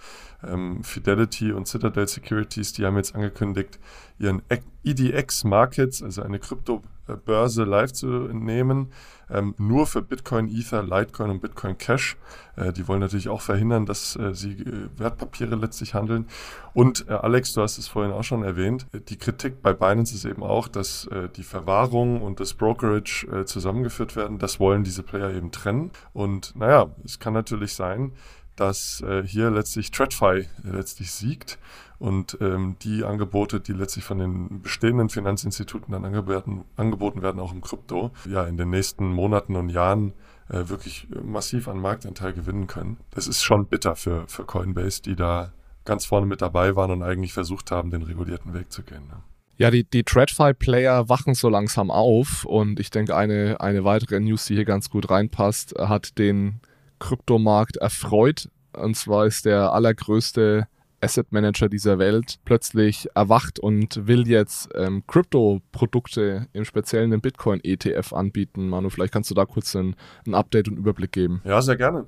[0.45, 3.79] ähm, Fidelity und Citadel Securities, die haben jetzt angekündigt,
[4.19, 4.43] ihren
[4.83, 8.91] EDX Markets, also eine Kryptobörse live zu nehmen
[9.31, 12.17] ähm, nur für Bitcoin, Ether, Litecoin und Bitcoin Cash.
[12.57, 16.27] Äh, die wollen natürlich auch verhindern, dass äh, sie äh, Wertpapiere letztlich handeln.
[16.73, 20.25] Und Alex, du hast es vorhin auch schon erwähnt, äh, die Kritik bei Binance ist
[20.25, 24.39] eben auch, dass die Verwahrung und das Brokerage zusammengeführt werden.
[24.39, 25.91] Das wollen diese Player eben trennen.
[26.13, 28.13] Und naja, es kann natürlich sein,
[28.57, 31.59] dass hier letztlich TradFi letztlich siegt
[31.99, 37.53] und ähm, die Angebote, die letztlich von den bestehenden Finanzinstituten dann angeboten, angeboten werden, auch
[37.53, 40.13] im Krypto, ja, in den nächsten Monaten und Jahren
[40.49, 42.99] äh, wirklich massiv an Marktanteil gewinnen können.
[43.11, 45.53] Das ist schon bitter für, für Coinbase, die da
[45.85, 49.07] ganz vorne mit dabei waren und eigentlich versucht haben, den regulierten Weg zu gehen.
[49.07, 49.23] Ne?
[49.57, 54.47] Ja, die, die TradFi-Player wachen so langsam auf und ich denke, eine, eine weitere News,
[54.47, 56.61] die hier ganz gut reinpasst, hat den
[56.99, 58.49] Kryptomarkt erfreut.
[58.73, 60.67] Und zwar ist der allergrößte
[61.05, 68.15] Asset Manager dieser Welt plötzlich erwacht und will jetzt ähm, Krypto-Produkte, im speziellen den Bitcoin-ETF
[68.15, 68.69] anbieten.
[68.69, 71.43] Manu, vielleicht kannst du da kurz ein, ein Update und Überblick geben.
[71.45, 72.07] Ja, sehr gerne.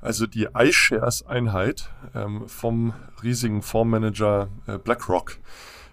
[0.00, 2.92] Also die iShares-Einheit ähm, vom
[3.22, 5.38] riesigen Fondsmanager äh, BlackRock,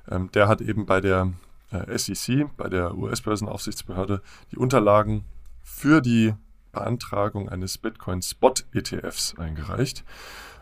[0.10, 1.32] ähm, der hat eben bei der
[1.72, 5.26] äh, SEC, bei der US-Börsenaufsichtsbehörde, die Unterlagen
[5.64, 6.34] für die
[6.72, 10.04] Beantragung eines Bitcoin-Spot-ETFs eingereicht.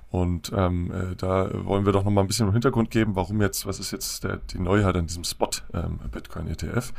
[0.09, 3.41] Und ähm, äh, da wollen wir doch noch mal ein bisschen im Hintergrund geben, warum
[3.41, 6.93] jetzt, was ist jetzt der, die Neuheit an diesem Spot ähm, Bitcoin ETF.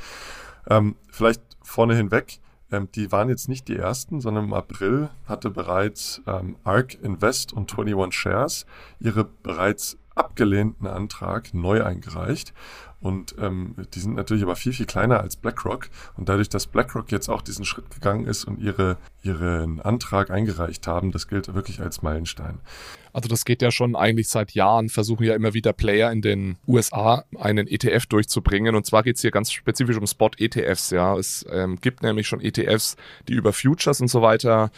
[0.68, 2.38] Ähm, vielleicht vorne hinweg,
[2.70, 7.52] ähm, die waren jetzt nicht die ersten, sondern im April hatte bereits ähm, ARK Invest
[7.52, 8.66] und 21 Shares
[9.00, 12.52] ihre bereits abgelehnten Antrag neu eingereicht.
[13.00, 15.88] Und ähm, die sind natürlich aber viel, viel kleiner als BlackRock.
[16.16, 20.86] Und dadurch, dass BlackRock jetzt auch diesen Schritt gegangen ist und ihre, ihren Antrag eingereicht
[20.86, 22.58] haben, das gilt wirklich als Meilenstein.
[23.12, 26.56] Also das geht ja schon eigentlich seit Jahren, versuchen ja immer wieder Player in den
[26.66, 28.74] USA einen ETF durchzubringen.
[28.74, 30.90] Und zwar geht es hier ganz spezifisch um Spot-ETFs.
[30.90, 32.96] Ja, Es ähm, gibt nämlich schon ETFs,
[33.28, 34.70] die über Futures und so weiter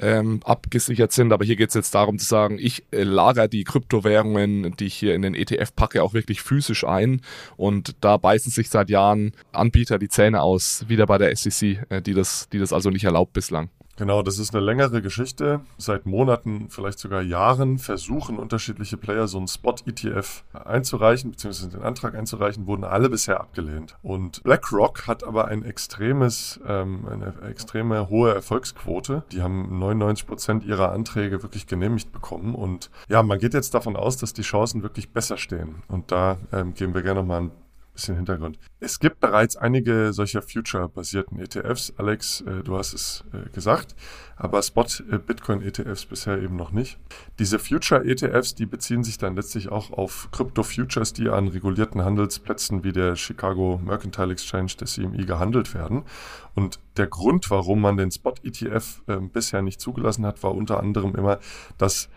[0.00, 1.32] ähm, abgesichert sind.
[1.32, 4.94] Aber hier geht es jetzt darum zu sagen, ich äh, lagere die Kryptowährungen, die ich
[4.94, 7.22] hier in den ETF packe, auch wirklich physisch ein.
[7.56, 12.02] Und da beißen sich seit Jahren Anbieter die Zähne aus, wieder bei der SEC, äh,
[12.02, 13.70] die, das, die das also nicht erlaubt bislang.
[13.98, 15.60] Genau, das ist eine längere Geschichte.
[15.76, 22.14] Seit Monaten, vielleicht sogar Jahren versuchen unterschiedliche Player so einen Spot-ETF einzureichen, beziehungsweise den Antrag
[22.14, 23.96] einzureichen, wurden alle bisher abgelehnt.
[24.02, 29.24] Und BlackRock hat aber ein extremes, ähm, eine extreme hohe Erfolgsquote.
[29.32, 32.54] Die haben 99 Prozent ihrer Anträge wirklich genehmigt bekommen.
[32.54, 35.82] Und ja, man geht jetzt davon aus, dass die Chancen wirklich besser stehen.
[35.88, 37.50] Und da ähm, gehen wir gerne nochmal ein
[37.98, 38.58] bisschen Hintergrund.
[38.78, 41.92] Es gibt bereits einige solcher Future-basierten ETFs.
[41.96, 43.96] Alex, äh, du hast es äh, gesagt,
[44.36, 46.98] aber Spot-Bitcoin-ETFs äh, bisher eben noch nicht.
[47.40, 52.92] Diese Future-ETFs, die beziehen sich dann letztlich auch auf Crypto-Futures, die an regulierten Handelsplätzen wie
[52.92, 56.04] der Chicago Mercantile Exchange, der CME, gehandelt werden.
[56.54, 61.16] Und der Grund, warum man den Spot-ETF äh, bisher nicht zugelassen hat, war unter anderem
[61.16, 61.40] immer,
[61.78, 62.08] dass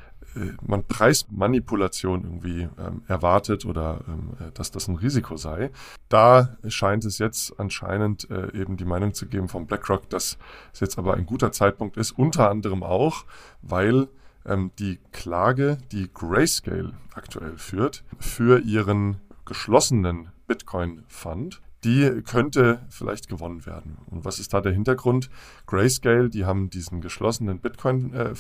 [0.62, 5.72] man Preismanipulation irgendwie ähm, erwartet oder ähm, äh, dass das ein Risiko sei.
[6.10, 10.38] Da scheint es jetzt anscheinend äh, eben die Meinung zu geben von BlackRock, dass
[10.74, 13.26] es jetzt aber ein guter Zeitpunkt ist, unter anderem auch,
[13.62, 14.08] weil
[14.46, 23.28] ähm, die Klage, die Grayscale aktuell führt, für ihren geschlossenen Bitcoin Fund, die könnte vielleicht
[23.28, 23.98] gewonnen werden.
[24.10, 25.30] Und was ist da der Hintergrund?
[25.66, 28.36] Grayscale, die haben diesen geschlossenen Bitcoin äh,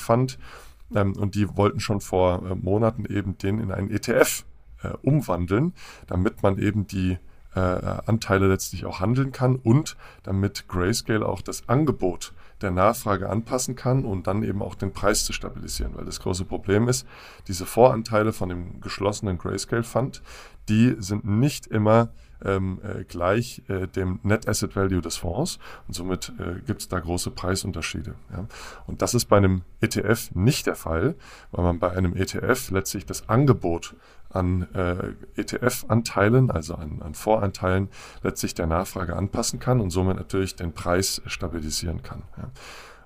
[0.95, 4.45] ähm, und die wollten schon vor äh, Monaten eben den in einen ETF
[4.83, 5.73] äh, umwandeln,
[6.07, 7.17] damit man eben die
[7.55, 13.75] äh, Anteile letztlich auch handeln kann und damit Grayscale auch das Angebot der Nachfrage anpassen
[13.75, 15.95] kann und dann eben auch den Preis zu stabilisieren.
[15.95, 17.07] Weil das große Problem ist,
[17.47, 20.21] diese Voranteile von dem geschlossenen Grayscale Fund,
[20.69, 22.09] die sind nicht immer
[22.45, 26.87] ähm, äh, gleich äh, dem Net Asset Value des Fonds und somit äh, gibt es
[26.87, 28.15] da große Preisunterschiede.
[28.31, 28.47] Ja.
[28.87, 31.15] Und das ist bei einem ETF nicht der Fall,
[31.51, 33.95] weil man bei einem ETF letztlich das Angebot
[34.29, 37.89] an äh, ETF-Anteilen, also an, an Voranteilen,
[38.23, 42.23] letztlich der Nachfrage anpassen kann und somit natürlich den Preis stabilisieren kann.
[42.37, 42.51] Ja.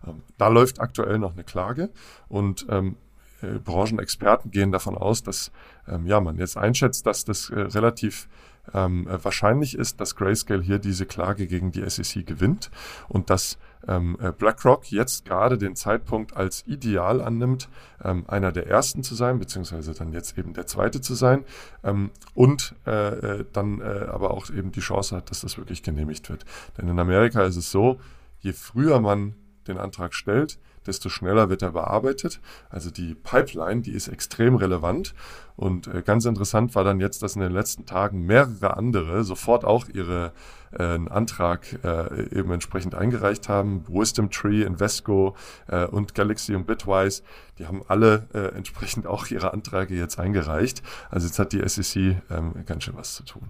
[0.07, 1.89] Ähm, da läuft aktuell noch eine Klage
[2.27, 2.97] und ähm,
[3.41, 5.51] äh, Branchenexperten gehen davon aus, dass
[5.87, 8.27] ähm, ja, man jetzt einschätzt, dass das äh, relativ
[8.73, 12.71] ähm, äh, wahrscheinlich ist, dass Grayscale hier diese Klage gegen die SEC gewinnt
[13.07, 17.69] und dass ähm, äh, BlackRock jetzt gerade den Zeitpunkt als ideal annimmt,
[18.03, 21.43] ähm, einer der ersten zu sein, beziehungsweise dann jetzt eben der zweite zu sein
[21.83, 25.83] ähm, und äh, äh, dann äh, aber auch eben die Chance hat, dass das wirklich
[25.83, 26.45] genehmigt wird.
[26.77, 27.99] Denn in Amerika ist es so,
[28.39, 29.35] je früher man
[29.67, 32.39] den Antrag stellt, desto schneller wird er bearbeitet.
[32.69, 35.13] Also die Pipeline, die ist extrem relevant.
[35.55, 39.63] Und äh, ganz interessant war dann jetzt, dass in den letzten Tagen mehrere andere sofort
[39.63, 40.33] auch ihre
[40.77, 43.85] äh, Antrag äh, eben entsprechend eingereicht haben.
[43.87, 45.35] Wisdom Tree, Invesco
[45.67, 47.23] äh, und Galaxy und Bitwise,
[47.57, 50.83] die haben alle äh, entsprechend auch ihre Anträge jetzt eingereicht.
[51.09, 53.49] Also jetzt hat die SEC ähm, ganz schön was zu tun.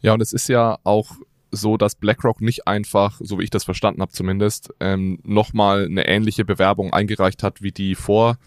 [0.00, 1.16] Ja, und es ist ja auch
[1.50, 6.06] so, dass BlackRock nicht einfach, so wie ich das verstanden habe zumindest, ähm, nochmal eine
[6.06, 8.38] ähnliche Bewerbung eingereicht hat wie die vor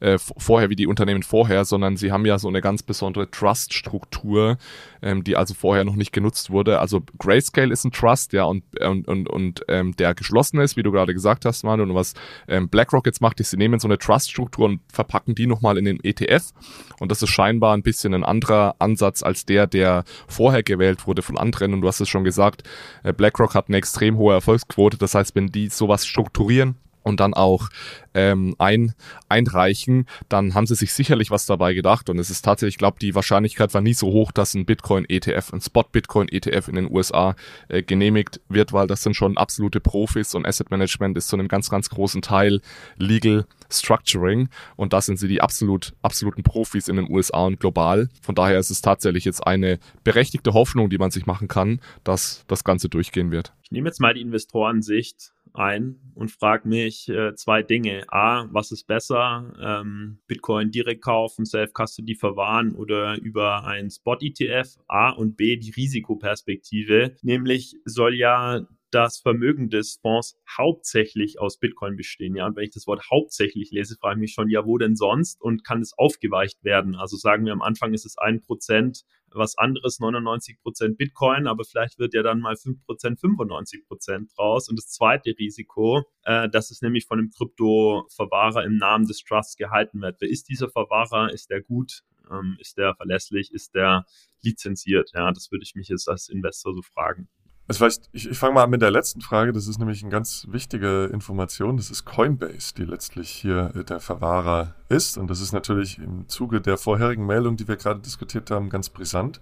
[0.00, 4.58] äh, vorher wie die Unternehmen vorher, sondern sie haben ja so eine ganz besondere Trust-Struktur,
[5.02, 6.80] ähm, die also vorher noch nicht genutzt wurde.
[6.80, 10.82] Also Grayscale ist ein Trust, ja, und, und, und, und ähm, der geschlossen ist, wie
[10.82, 11.82] du gerade gesagt hast, Manu.
[11.82, 12.14] Und was
[12.48, 15.84] ähm, BlackRock jetzt macht, ist, sie nehmen so eine Trust-Struktur und verpacken die nochmal in
[15.84, 16.50] den ETF.
[16.98, 21.22] Und das ist scheinbar ein bisschen ein anderer Ansatz als der, der vorher gewählt wurde
[21.22, 21.74] von anderen.
[21.74, 22.62] Und du hast es schon gesagt,
[23.02, 24.98] äh, BlackRock hat eine extrem hohe Erfolgsquote.
[24.98, 27.68] Das heißt, wenn die sowas strukturieren, und dann auch
[28.14, 28.94] ähm, ein,
[29.28, 32.10] einreichen, dann haben sie sich sicherlich was dabei gedacht.
[32.10, 35.52] Und es ist tatsächlich, ich glaube, die Wahrscheinlichkeit war nie so hoch, dass ein Bitcoin-ETF,
[35.52, 37.36] ein Spot-Bitcoin-ETF in den USA
[37.68, 41.48] äh, genehmigt wird, weil das sind schon absolute Profis und Asset Management ist zu einem
[41.48, 42.60] ganz, ganz großen Teil
[42.96, 44.48] Legal Structuring.
[44.76, 48.08] Und da sind sie die absolut, absoluten Profis in den USA und global.
[48.20, 52.44] Von daher ist es tatsächlich jetzt eine berechtigte Hoffnung, die man sich machen kann, dass
[52.48, 53.52] das Ganze durchgehen wird.
[53.62, 58.04] Ich nehme jetzt mal die Investorensicht ein und frage mich äh, zwei Dinge.
[58.12, 59.52] A, was ist besser?
[59.60, 64.76] Ähm, Bitcoin direkt kaufen, Self-Custody verwahren oder über ein Spot-ETF?
[64.88, 67.16] A und B, die Risikoperspektive.
[67.22, 72.36] Nämlich soll ja das Vermögen des Fonds hauptsächlich aus Bitcoin bestehen.
[72.36, 74.96] Ja, und wenn ich das Wort hauptsächlich lese, frage ich mich schon, ja, wo denn
[74.96, 76.94] sonst und kann es aufgeweicht werden?
[76.94, 81.64] Also sagen wir am Anfang ist es ein Prozent was anderes, 99 Prozent Bitcoin, aber
[81.64, 84.68] vielleicht wird ja dann mal 5 Prozent 95 Prozent draus.
[84.68, 89.56] Und das zweite Risiko, äh, dass es nämlich von einem Kryptoverwahrer im Namen des Trusts
[89.56, 90.20] gehalten wird.
[90.20, 91.32] Wer ist dieser Verwahrer?
[91.32, 92.02] Ist der gut?
[92.30, 93.52] Ähm, ist der verlässlich?
[93.52, 94.04] Ist der
[94.42, 95.10] lizenziert?
[95.14, 97.28] Ja, das würde ich mich jetzt als Investor so fragen.
[97.70, 99.52] Also vielleicht, ich, ich fange mal an mit der letzten Frage.
[99.52, 101.76] Das ist nämlich eine ganz wichtige Information.
[101.76, 105.16] Das ist Coinbase, die letztlich hier äh, der Verwahrer ist.
[105.16, 108.88] Und das ist natürlich im Zuge der vorherigen Meldung, die wir gerade diskutiert haben, ganz
[108.88, 109.40] brisant.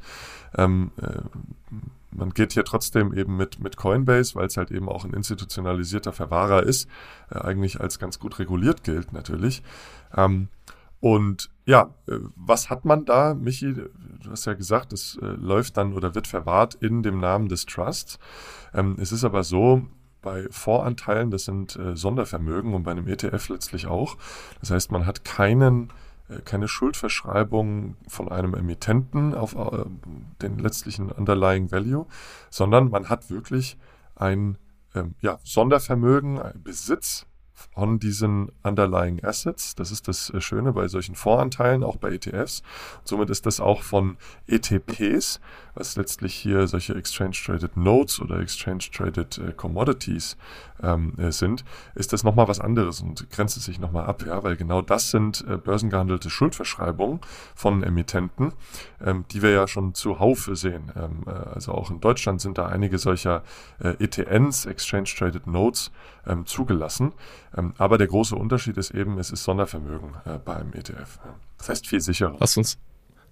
[0.58, 1.22] Ähm, äh,
[2.10, 6.12] man geht hier trotzdem eben mit, mit Coinbase, weil es halt eben auch ein institutionalisierter
[6.12, 6.86] Verwahrer ist,
[7.30, 9.62] äh, eigentlich als ganz gut reguliert gilt natürlich.
[10.14, 10.48] Ähm,
[11.00, 13.74] und ja, äh, was hat man da, Michi?
[13.74, 17.66] Du hast ja gesagt, es äh, läuft dann oder wird verwahrt in dem Namen des
[17.66, 18.18] Trusts.
[18.74, 19.82] Ähm, es ist aber so,
[20.22, 24.16] bei Voranteilen, das sind äh, Sondervermögen und bei einem ETF letztlich auch.
[24.60, 25.92] Das heißt, man hat keinen,
[26.44, 29.56] keine Schuldverschreibung von einem Emittenten auf
[30.42, 32.04] den letztlichen Underlying Value,
[32.50, 33.78] sondern man hat wirklich
[34.14, 34.58] ein
[34.94, 37.26] ähm, ja, Sondervermögen, ein Besitz
[37.74, 39.74] von diesen Underlying Assets.
[39.74, 42.62] Das ist das äh, Schöne bei solchen Voranteilen, auch bei ETFs.
[43.04, 44.16] Somit ist das auch von
[44.46, 45.40] ETPs,
[45.78, 50.36] was letztlich hier solche Exchange Traded Notes oder Exchange Traded äh, Commodities
[50.82, 51.64] ähm, äh, sind,
[51.94, 55.10] ist das nochmal was anderes und grenzt es sich nochmal ab, ja, weil genau das
[55.10, 57.20] sind äh, börsengehandelte Schuldverschreibungen
[57.54, 58.52] von Emittenten,
[59.04, 60.92] ähm, die wir ja schon zuhauf sehen.
[60.96, 63.42] Ähm, äh, also auch in Deutschland sind da einige solcher
[63.78, 65.90] äh, ETNs, Exchange Traded Notes,
[66.26, 67.12] ähm, zugelassen.
[67.56, 71.18] Ähm, aber der große Unterschied ist eben, es ist Sondervermögen äh, bei einem ETF.
[71.56, 72.36] Das heißt viel sicherer.
[72.38, 72.78] Lass uns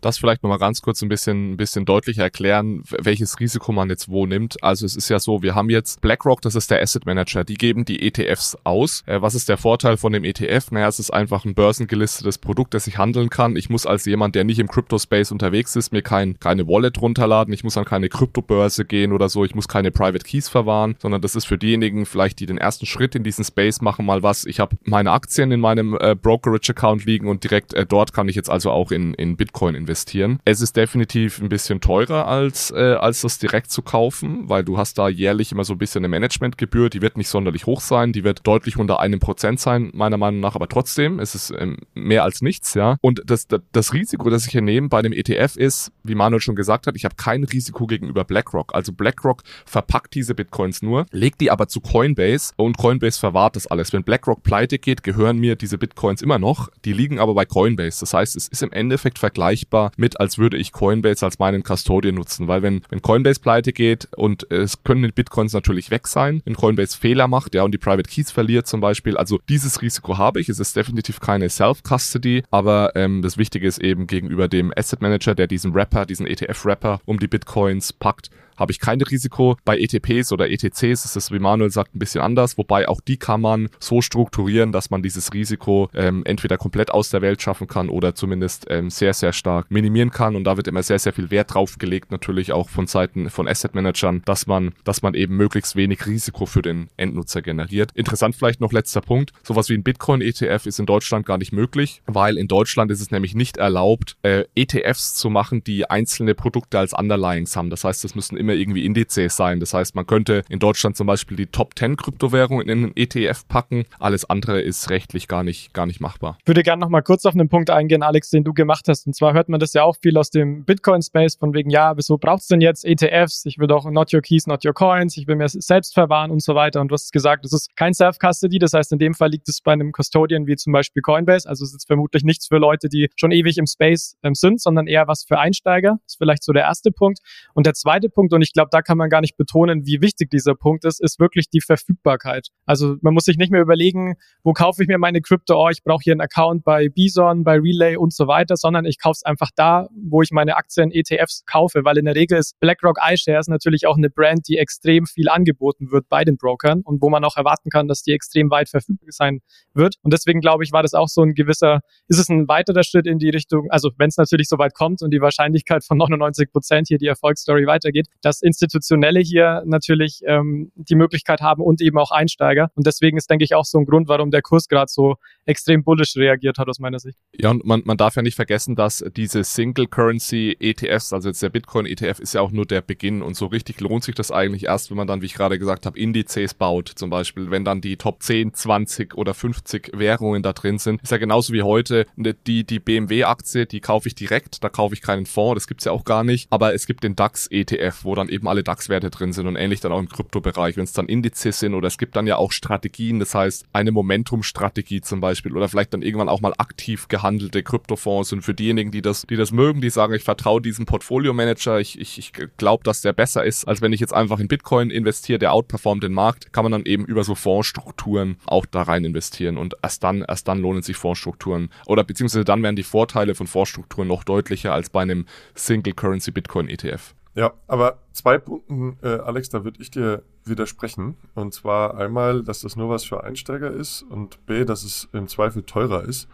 [0.07, 4.09] Das vielleicht nochmal ganz kurz ein bisschen, ein bisschen deutlicher erklären, welches Risiko man jetzt
[4.09, 4.63] wo nimmt.
[4.63, 7.55] Also es ist ja so, wir haben jetzt BlackRock, das ist der Asset Manager, die
[7.55, 9.03] geben die ETFs aus.
[9.07, 10.71] Äh, was ist der Vorteil von dem ETF?
[10.71, 13.57] Naja, es ist einfach ein börsengelistetes Produkt, das ich handeln kann.
[13.57, 17.53] Ich muss als jemand, der nicht im Crypto-Space unterwegs ist, mir kein, keine Wallet runterladen.
[17.53, 19.45] Ich muss an keine Kryptobörse gehen oder so.
[19.45, 22.87] Ich muss keine Private Keys verwahren, sondern das ist für diejenigen vielleicht, die den ersten
[22.87, 24.45] Schritt in diesen Space machen, mal was.
[24.45, 28.37] Ich habe meine Aktien in meinem äh, Brokerage-Account liegen und direkt äh, dort kann ich
[28.37, 29.96] jetzt also auch in, in Bitcoin investieren.
[30.45, 34.79] Es ist definitiv ein bisschen teurer als, äh, als das direkt zu kaufen, weil du
[34.79, 38.13] hast da jährlich immer so ein bisschen eine Managementgebühr, die wird nicht sonderlich hoch sein,
[38.13, 41.79] die wird deutlich unter einem Prozent sein, meiner Meinung nach, aber trotzdem ist es ähm,
[41.95, 42.97] mehr als nichts, ja.
[43.01, 46.41] Und das, das, das Risiko, das ich hier nehme bei dem ETF ist, wie Manuel
[46.41, 48.75] schon gesagt hat, ich habe kein Risiko gegenüber BlackRock.
[48.75, 53.67] Also BlackRock verpackt diese Bitcoins nur, legt die aber zu Coinbase und Coinbase verwahrt das
[53.67, 53.93] alles.
[53.93, 56.69] Wenn BlackRock pleite geht, gehören mir diese Bitcoins immer noch.
[56.85, 58.01] Die liegen aber bei Coinbase.
[58.01, 62.15] Das heißt, es ist im Endeffekt vergleichbar mit, als würde ich Coinbase als meinen Custodian
[62.15, 62.49] nutzen.
[62.49, 66.55] Weil wenn, wenn Coinbase pleite geht und es können die Bitcoins natürlich weg sein, wenn
[66.55, 69.17] Coinbase Fehler macht, ja, und die Private Keys verliert zum Beispiel.
[69.17, 70.49] Also dieses Risiko habe ich.
[70.49, 75.35] Es ist definitiv keine Self-Custody, aber ähm, das Wichtige ist eben gegenüber dem Asset Manager,
[75.35, 79.57] der diesen Wrapper, diesen ETF-Wrapper um die Bitcoins packt, habe ich kein Risiko.
[79.65, 83.17] Bei ETPs oder ETCs ist es, wie Manuel sagt, ein bisschen anders, wobei auch die
[83.17, 87.67] kann man so strukturieren, dass man dieses Risiko ähm, entweder komplett aus der Welt schaffen
[87.67, 90.37] kann oder zumindest ähm, sehr, sehr stark minimieren kann.
[90.37, 93.49] Und da wird immer sehr, sehr viel Wert drauf gelegt, natürlich auch von Seiten von
[93.49, 97.91] Asset Managern, dass man, dass man eben möglichst wenig Risiko für den Endnutzer generiert.
[97.95, 99.33] Interessant vielleicht noch letzter Punkt.
[99.43, 103.11] Sowas wie ein Bitcoin-ETF ist in Deutschland gar nicht möglich, weil in Deutschland ist es
[103.11, 107.71] nämlich nicht erlaubt, äh, ETFs zu machen, die einzelne Produkte als Underlyings haben.
[107.71, 109.61] Das heißt, es müssen immer irgendwie Indizes sein.
[109.61, 113.47] Das heißt, man könnte in Deutschland zum Beispiel die Top 10 Kryptowährungen in einen ETF
[113.49, 113.85] packen.
[113.99, 116.39] Alles andere ist rechtlich gar nicht, gar nicht machbar.
[116.41, 119.07] Ich würde gerne noch mal kurz auf einen Punkt eingehen, Alex, den du gemacht hast.
[119.07, 122.19] Und zwar hört man das ja auch viel aus dem Bitcoin-Space von wegen, ja, wieso
[122.19, 123.45] braucht es denn jetzt ETFs?
[123.47, 125.17] Ich will doch not your keys, not your coins.
[125.17, 126.81] Ich will mir selbst verwahren und so weiter.
[126.81, 128.59] Und du hast gesagt, das ist kein Self-Custody.
[128.59, 131.49] Das heißt, in dem Fall liegt es bei einem Custodian wie zum Beispiel Coinbase.
[131.49, 134.87] Also es ist vermutlich nichts für Leute, die schon ewig im Space ähm, sind, sondern
[134.87, 135.99] eher was für Einsteiger.
[136.05, 137.21] Das ist vielleicht so der erste Punkt.
[137.55, 140.31] Und der zweite Punkt, und ich glaube, da kann man gar nicht betonen, wie wichtig
[140.31, 142.49] dieser Punkt ist, ist wirklich die Verfügbarkeit.
[142.67, 145.83] Also man muss sich nicht mehr überlegen, wo kaufe ich mir meine Krypto, oh, ich
[145.83, 149.23] brauche hier einen Account bei Bison, bei Relay und so weiter, sondern ich kaufe es
[149.25, 153.49] einfach da, wo ich meine Aktien ETFs kaufe, weil in der Regel ist BlackRock iShares
[153.49, 157.25] natürlich auch eine Brand, die extrem viel angeboten wird bei den Brokern und wo man
[157.25, 159.41] auch erwarten kann, dass die extrem weit verfügbar sein
[159.75, 159.97] wird.
[160.03, 163.07] Und deswegen glaube ich, war das auch so ein gewisser, ist es ein weiterer Schritt
[163.07, 166.53] in die Richtung, also wenn es natürlich so weit kommt und die Wahrscheinlichkeit von 99
[166.53, 171.97] Prozent hier die Erfolgsstory weitergeht, dass Institutionelle hier natürlich ähm, die Möglichkeit haben und eben
[171.97, 172.73] auch Einsteiger.
[172.75, 175.85] Und deswegen ist, denke ich, auch so ein Grund, warum der Kurs gerade so extrem
[175.85, 177.17] bullish reagiert hat aus meiner Sicht.
[177.39, 181.41] Ja, und man, man darf ja nicht vergessen, dass diese Single Currency ETFs, also jetzt
[181.41, 183.23] der Bitcoin ETF, ist ja auch nur der Beginn.
[183.23, 185.87] Und so richtig lohnt sich das eigentlich erst, wenn man dann, wie ich gerade gesagt
[185.87, 190.53] habe, Indizes baut, zum Beispiel, wenn dann die Top 10, 20 oder 50 Währungen da
[190.53, 191.01] drin sind.
[191.01, 194.95] Ist ja genauso wie heute ne, die, die BMW-Aktie, die kaufe ich direkt, da kaufe
[194.95, 196.49] ich keinen Fonds, das gibt's ja auch gar nicht.
[196.51, 199.81] Aber es gibt den DAX ETF, wo dann eben alle DAX-Werte drin sind und ähnlich
[199.81, 200.77] dann auch im Kryptobereich.
[200.77, 203.93] Wenn es dann Indizes sind oder es gibt dann ja auch Strategien, das heißt eine
[203.93, 208.91] Momentum-Strategie zum Beispiel oder vielleicht dann irgendwann auch mal aktiv gehandelte Kryptofonds und für diejenigen,
[208.91, 212.85] die das, die das mögen, die sagen, ich vertraue diesem Portfolio-Manager, ich, ich, ich glaube,
[212.85, 216.13] dass der besser ist, als wenn ich jetzt einfach in Bitcoin investiere, der outperformt den
[216.13, 220.25] Markt, kann man dann eben über so Fondsstrukturen auch da rein investieren und erst dann,
[220.27, 224.73] erst dann lohnen sich Fondsstrukturen oder beziehungsweise dann werden die Vorteile von Fondsstrukturen noch deutlicher
[224.73, 227.15] als bei einem Single Currency Bitcoin ETF.
[227.37, 231.17] Ja, aber zwei Punkten, äh, Alex, da würde ich dir widersprechen.
[231.35, 235.29] Und zwar einmal, dass das nur was für Einsteiger ist und B, dass es im
[235.29, 236.29] Zweifel teurer ist.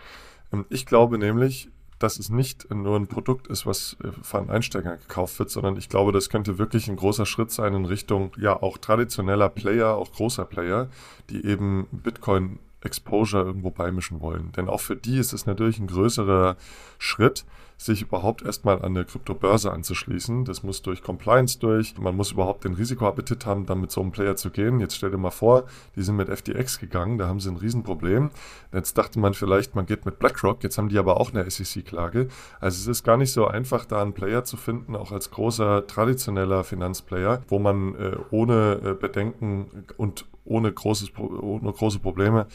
[0.52, 5.00] Ähm, ich glaube nämlich, dass es nicht nur ein Produkt ist, was äh, von Einsteigern
[5.00, 8.62] gekauft wird, sondern ich glaube, das könnte wirklich ein großer Schritt sein in Richtung ja
[8.62, 10.88] auch traditioneller Player, auch großer Player,
[11.30, 14.52] die eben Bitcoin Exposure irgendwo beimischen wollen.
[14.52, 16.56] Denn auch für die ist es natürlich ein größerer
[16.98, 17.44] Schritt,
[17.84, 20.44] sich überhaupt erstmal an eine Kryptobörse anzuschließen.
[20.44, 21.98] Das muss durch Compliance durch.
[21.98, 24.80] Man muss überhaupt den Risikoappetit haben, dann mit so einem Player zu gehen.
[24.80, 25.64] Jetzt stell dir mal vor,
[25.96, 28.30] die sind mit FTX gegangen, da haben sie ein Riesenproblem.
[28.72, 32.28] Jetzt dachte man vielleicht, man geht mit BlackRock, jetzt haben die aber auch eine SEC-Klage.
[32.60, 35.86] Also es ist gar nicht so einfach, da einen Player zu finden, auch als großer
[35.86, 42.46] traditioneller Finanzplayer, wo man äh, ohne äh, Bedenken und ohne, großes, ohne große Probleme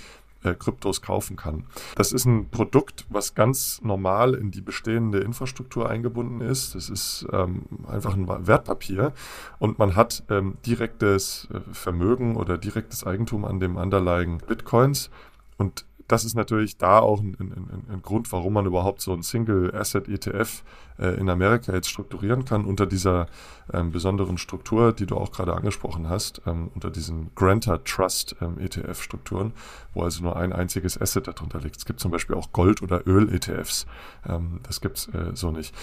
[0.43, 1.63] äh, Kryptos kaufen kann.
[1.95, 6.75] Das ist ein Produkt, was ganz normal in die bestehende Infrastruktur eingebunden ist.
[6.75, 9.13] Das ist ähm, einfach ein Wertpapier
[9.59, 15.09] und man hat ähm, direktes äh, Vermögen oder direktes Eigentum an dem Underlying Bitcoins
[15.57, 19.23] und das ist natürlich da auch ein, ein, ein Grund, warum man überhaupt so ein
[19.23, 20.63] Single Asset ETF
[20.99, 23.27] äh, in Amerika jetzt strukturieren kann unter dieser
[23.73, 28.57] ähm, besonderen Struktur, die du auch gerade angesprochen hast, ähm, unter diesen Grantor Trust ähm,
[28.59, 29.53] ETF-Strukturen,
[29.93, 31.77] wo also nur ein einziges Asset darunter liegt.
[31.77, 33.85] Es gibt zum Beispiel auch Gold- oder Öl-ETFs.
[34.27, 35.75] Ähm, das gibt's äh, so nicht.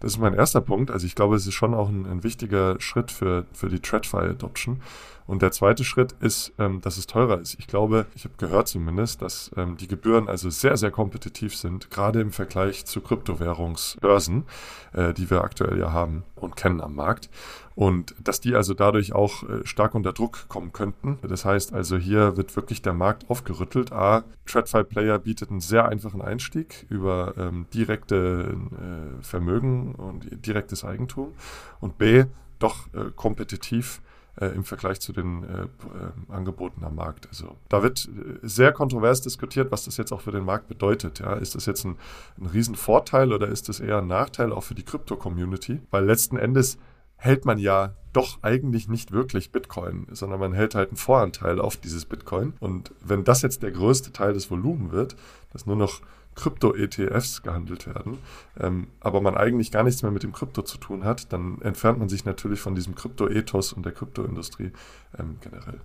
[0.00, 0.90] Das ist mein erster Punkt.
[0.90, 4.80] Also ich glaube, es ist schon auch ein, ein wichtiger Schritt für, für die TradFi-Adoption.
[5.30, 7.54] Und der zweite Schritt ist, ähm, dass es teurer ist.
[7.60, 11.88] Ich glaube, ich habe gehört zumindest, dass ähm, die Gebühren also sehr, sehr kompetitiv sind,
[11.88, 14.42] gerade im Vergleich zu Kryptowährungsbörsen,
[14.92, 17.30] äh, die wir aktuell ja haben und kennen am Markt.
[17.76, 21.20] Und dass die also dadurch auch äh, stark unter Druck kommen könnten.
[21.22, 23.92] Das heißt also, hier wird wirklich der Markt aufgerüttelt.
[23.92, 30.84] A, TradFi Player bietet einen sehr einfachen Einstieg über ähm, direkte äh, Vermögen und direktes
[30.84, 31.34] Eigentum.
[31.78, 32.24] Und B,
[32.58, 34.02] doch äh, kompetitiv
[34.40, 35.66] äh, im Vergleich zu den äh, äh,
[36.28, 37.28] Angeboten am Markt.
[37.28, 41.20] Also da wird äh, sehr kontrovers diskutiert, was das jetzt auch für den Markt bedeutet.
[41.20, 41.34] Ja?
[41.34, 41.96] Ist das jetzt ein,
[42.38, 45.80] ein Riesenvorteil oder ist das eher ein Nachteil auch für die Krypto-Community?
[45.90, 46.78] Weil letzten Endes
[47.16, 51.76] hält man ja doch eigentlich nicht wirklich Bitcoin, sondern man hält halt einen Voranteil auf
[51.76, 52.54] dieses Bitcoin.
[52.60, 55.16] Und wenn das jetzt der größte Teil des Volumen wird,
[55.52, 56.00] dass nur noch
[56.34, 58.18] Krypto-ETFs gehandelt werden,
[58.58, 61.98] ähm, aber man eigentlich gar nichts mehr mit dem Krypto zu tun hat, dann entfernt
[61.98, 64.72] man sich natürlich von diesem Krypto-Ethos und der Kryptoindustrie
[65.18, 65.80] ähm, generell.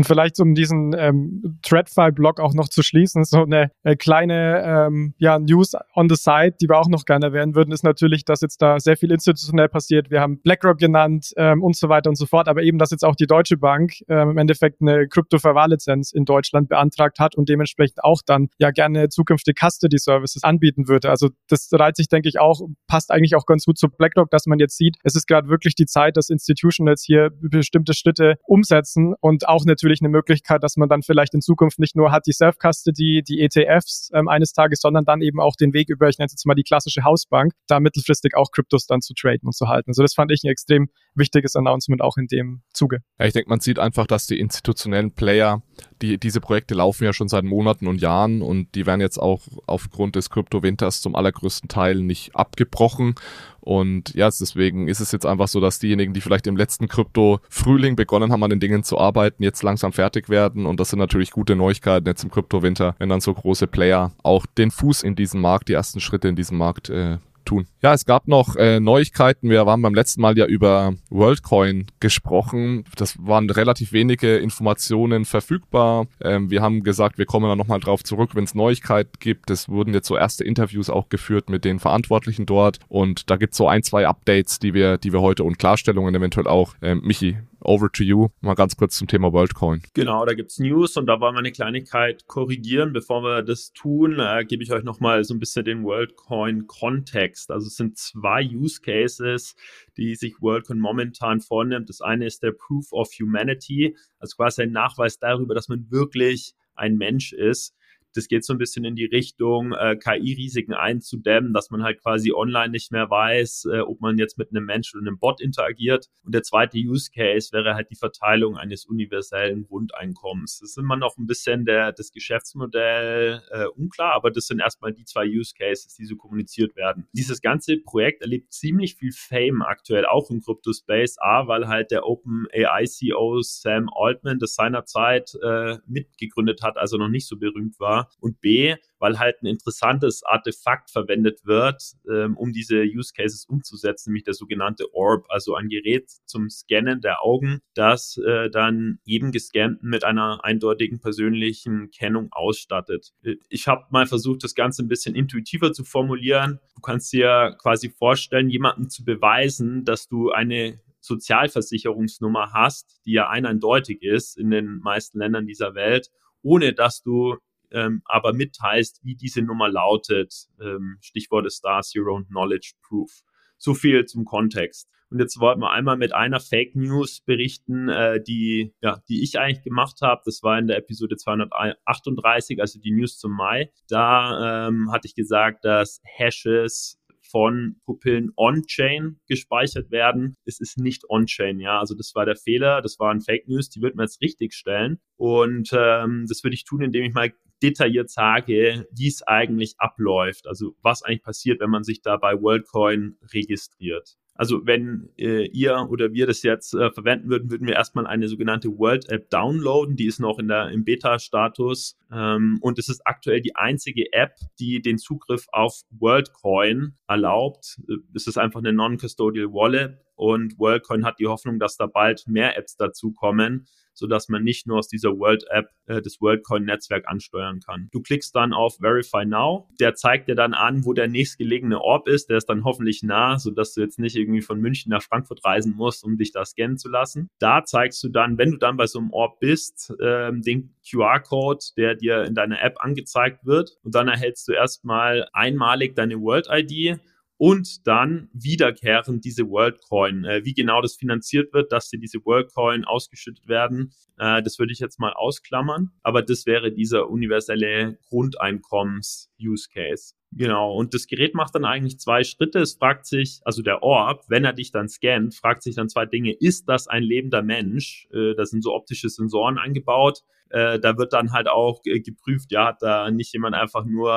[0.00, 5.12] Und vielleicht um diesen ähm, TradFi-Blog auch noch zu schließen, so eine äh, kleine ähm,
[5.18, 8.40] ja, News on the side, die wir auch noch gerne erwähnen würden, ist natürlich, dass
[8.40, 10.10] jetzt da sehr viel institutionell passiert.
[10.10, 13.04] Wir haben BlackRock genannt ähm, und so weiter und so fort, aber eben, dass jetzt
[13.04, 18.02] auch die Deutsche Bank ähm, im Endeffekt eine Krypto-Verwahrlizenz in Deutschland beantragt hat und dementsprechend
[18.02, 21.10] auch dann ja gerne zukünftig Custody-Services anbieten würde.
[21.10, 24.46] Also das reiht sich, denke ich, auch, passt eigentlich auch ganz gut zu BlackRock, dass
[24.46, 29.12] man jetzt sieht, es ist gerade wirklich die Zeit, dass Institutionals hier bestimmte Schritte umsetzen
[29.20, 32.26] und auch natürlich natürlich eine Möglichkeit, dass man dann vielleicht in Zukunft nicht nur hat
[32.26, 36.18] die Self-Custody, die ETFs ähm, eines Tages, sondern dann eben auch den Weg über, ich
[36.18, 39.54] nenne es jetzt mal die klassische Hausbank, da mittelfristig auch Kryptos dann zu traden und
[39.54, 39.90] zu halten.
[39.90, 42.98] Also das fand ich ein extrem wichtiges Announcement auch in dem Zuge.
[43.18, 45.62] Ja, ich denke, man sieht einfach, dass die institutionellen Player,
[46.00, 49.42] die, diese Projekte laufen ja schon seit Monaten und Jahren und die werden jetzt auch
[49.66, 53.16] aufgrund des Krypto-Winters zum allergrößten Teil nicht abgebrochen.
[53.60, 57.96] Und ja, deswegen ist es jetzt einfach so, dass diejenigen, die vielleicht im letzten Krypto-Frühling
[57.96, 60.66] begonnen haben, an den Dingen zu arbeiten, jetzt langsam fertig werden.
[60.66, 64.46] Und das sind natürlich gute Neuigkeiten jetzt im Krypto-Winter, wenn dann so große Player auch
[64.46, 67.66] den Fuß in diesen Markt, die ersten Schritte in diesem Markt äh, tun.
[67.82, 69.50] Ja, es gab noch äh, Neuigkeiten.
[69.50, 72.84] Wir waren beim letzten Mal ja über WorldCoin gesprochen.
[72.96, 76.06] Das waren relativ wenige Informationen verfügbar.
[76.20, 79.50] Ähm, wir haben gesagt, wir kommen dann nochmal drauf zurück, wenn es Neuigkeiten gibt.
[79.50, 82.78] Es wurden jetzt so erste Interviews auch geführt mit den Verantwortlichen dort.
[82.88, 86.14] Und da gibt es so ein, zwei Updates, die wir, die wir heute und Klarstellungen
[86.14, 86.74] eventuell auch.
[86.82, 88.28] Ähm, Michi, over to you.
[88.40, 89.82] Mal ganz kurz zum Thema WorldCoin.
[89.94, 92.92] Genau, da gibt's News und da wollen wir eine Kleinigkeit korrigieren.
[92.92, 97.50] Bevor wir das tun, äh, gebe ich euch nochmal so ein bisschen den WorldCoin-Kontext.
[97.50, 99.54] Also es sind zwei Use Cases,
[99.96, 101.88] die sich WorldCoin momentan vornimmt.
[101.88, 106.54] Das eine ist der Proof of Humanity, also quasi ein Nachweis darüber, dass man wirklich
[106.74, 107.74] ein Mensch ist.
[108.14, 112.32] Das geht so ein bisschen in die Richtung, äh, KI-Risiken einzudämmen, dass man halt quasi
[112.32, 116.08] online nicht mehr weiß, äh, ob man jetzt mit einem Menschen oder einem Bot interagiert.
[116.24, 120.58] Und der zweite Use Case wäre halt die Verteilung eines universellen Grundeinkommens.
[120.60, 124.92] Das ist immer noch ein bisschen der, das Geschäftsmodell äh, unklar, aber das sind erstmal
[124.92, 127.06] die zwei Use Cases, die so kommuniziert werden.
[127.12, 131.18] Dieses ganze Projekt erlebt ziemlich viel Fame aktuell, auch im Crypto-Space.
[131.20, 136.96] A, weil halt der Open AI CEO Sam Altman das seinerzeit äh, mitgegründet hat, also
[136.96, 142.36] noch nicht so berühmt war und B, weil halt ein interessantes Artefakt verwendet wird, ähm,
[142.36, 147.24] um diese Use Cases umzusetzen, nämlich der sogenannte Orb, also ein Gerät zum Scannen der
[147.24, 153.12] Augen, das äh, dann jedem Gescannten mit einer eindeutigen persönlichen Kennung ausstattet.
[153.48, 156.60] Ich habe mal versucht, das Ganze ein bisschen intuitiver zu formulieren.
[156.74, 163.28] Du kannst dir quasi vorstellen, jemandem zu beweisen, dass du eine Sozialversicherungsnummer hast, die ja
[163.28, 166.10] eindeutig ist in den meisten Ländern dieser Welt,
[166.42, 167.36] ohne dass du
[167.72, 170.46] ähm, aber mitteilst, wie diese Nummer lautet.
[170.60, 173.22] Ähm, Stichwort ist da Zero Knowledge Proof.
[173.58, 174.88] So viel zum Kontext.
[175.10, 179.38] Und jetzt wollten wir einmal mit einer Fake News berichten, äh, die, ja, die ich
[179.38, 180.22] eigentlich gemacht habe.
[180.24, 183.72] Das war in der Episode 238, also die News zum Mai.
[183.88, 190.36] Da ähm, hatte ich gesagt, dass Hashes von Pupillen on-chain gespeichert werden.
[190.44, 191.78] Es ist nicht on-chain, ja.
[191.78, 194.54] Also das war der Fehler, das war ein Fake News, die wird man jetzt richtig
[194.54, 195.00] stellen.
[195.16, 197.32] Und ähm, das würde ich tun, indem ich mal
[197.62, 200.46] detailliert sage, wie es eigentlich abläuft.
[200.46, 204.16] Also was eigentlich passiert, wenn man sich da bei WorldCoin registriert.
[204.40, 208.26] Also wenn äh, ihr oder wir das jetzt äh, verwenden würden, würden wir erstmal eine
[208.26, 209.96] sogenannte World App downloaden.
[209.96, 211.98] Die ist noch in der, im Beta-Status.
[212.10, 217.82] Ähm, und es ist aktuell die einzige App, die den Zugriff auf WorldCoin erlaubt.
[218.14, 222.58] Es ist einfach eine Non-Custodial Wallet und WorldCoin hat die Hoffnung, dass da bald mehr
[222.58, 223.66] Apps dazukommen
[224.00, 227.88] so dass man nicht nur aus dieser World App äh, das WorldCoin Netzwerk ansteuern kann.
[227.92, 229.68] Du klickst dann auf Verify Now.
[229.78, 232.30] Der zeigt dir dann an, wo der nächstgelegene Orb ist.
[232.30, 235.44] Der ist dann hoffentlich nah, so dass du jetzt nicht irgendwie von München nach Frankfurt
[235.44, 237.28] reisen musst, um dich da scannen zu lassen.
[237.38, 241.64] Da zeigst du dann, wenn du dann bei so einem Orb bist, ähm, den QR-Code,
[241.76, 243.78] der dir in deiner App angezeigt wird.
[243.82, 246.98] Und dann erhältst du erstmal einmalig deine World ID
[247.40, 250.24] und dann wiederkehrend diese WorldCoin.
[250.24, 254.74] Äh, wie genau das finanziert wird, dass dir diese WorldCoin ausgeschüttet werden, äh, das würde
[254.74, 255.90] ich jetzt mal ausklammern.
[256.02, 260.16] Aber das wäre dieser universelle Grundeinkommens-Use-Case.
[260.32, 262.58] Genau, und das Gerät macht dann eigentlich zwei Schritte.
[262.58, 266.04] Es fragt sich, also der Orb, wenn er dich dann scannt, fragt sich dann zwei
[266.04, 266.34] Dinge.
[266.34, 268.06] Ist das ein lebender Mensch?
[268.12, 272.66] Äh, da sind so optische Sensoren eingebaut äh, da wird dann halt auch geprüft, ja,
[272.66, 274.12] hat da nicht jemand einfach nur,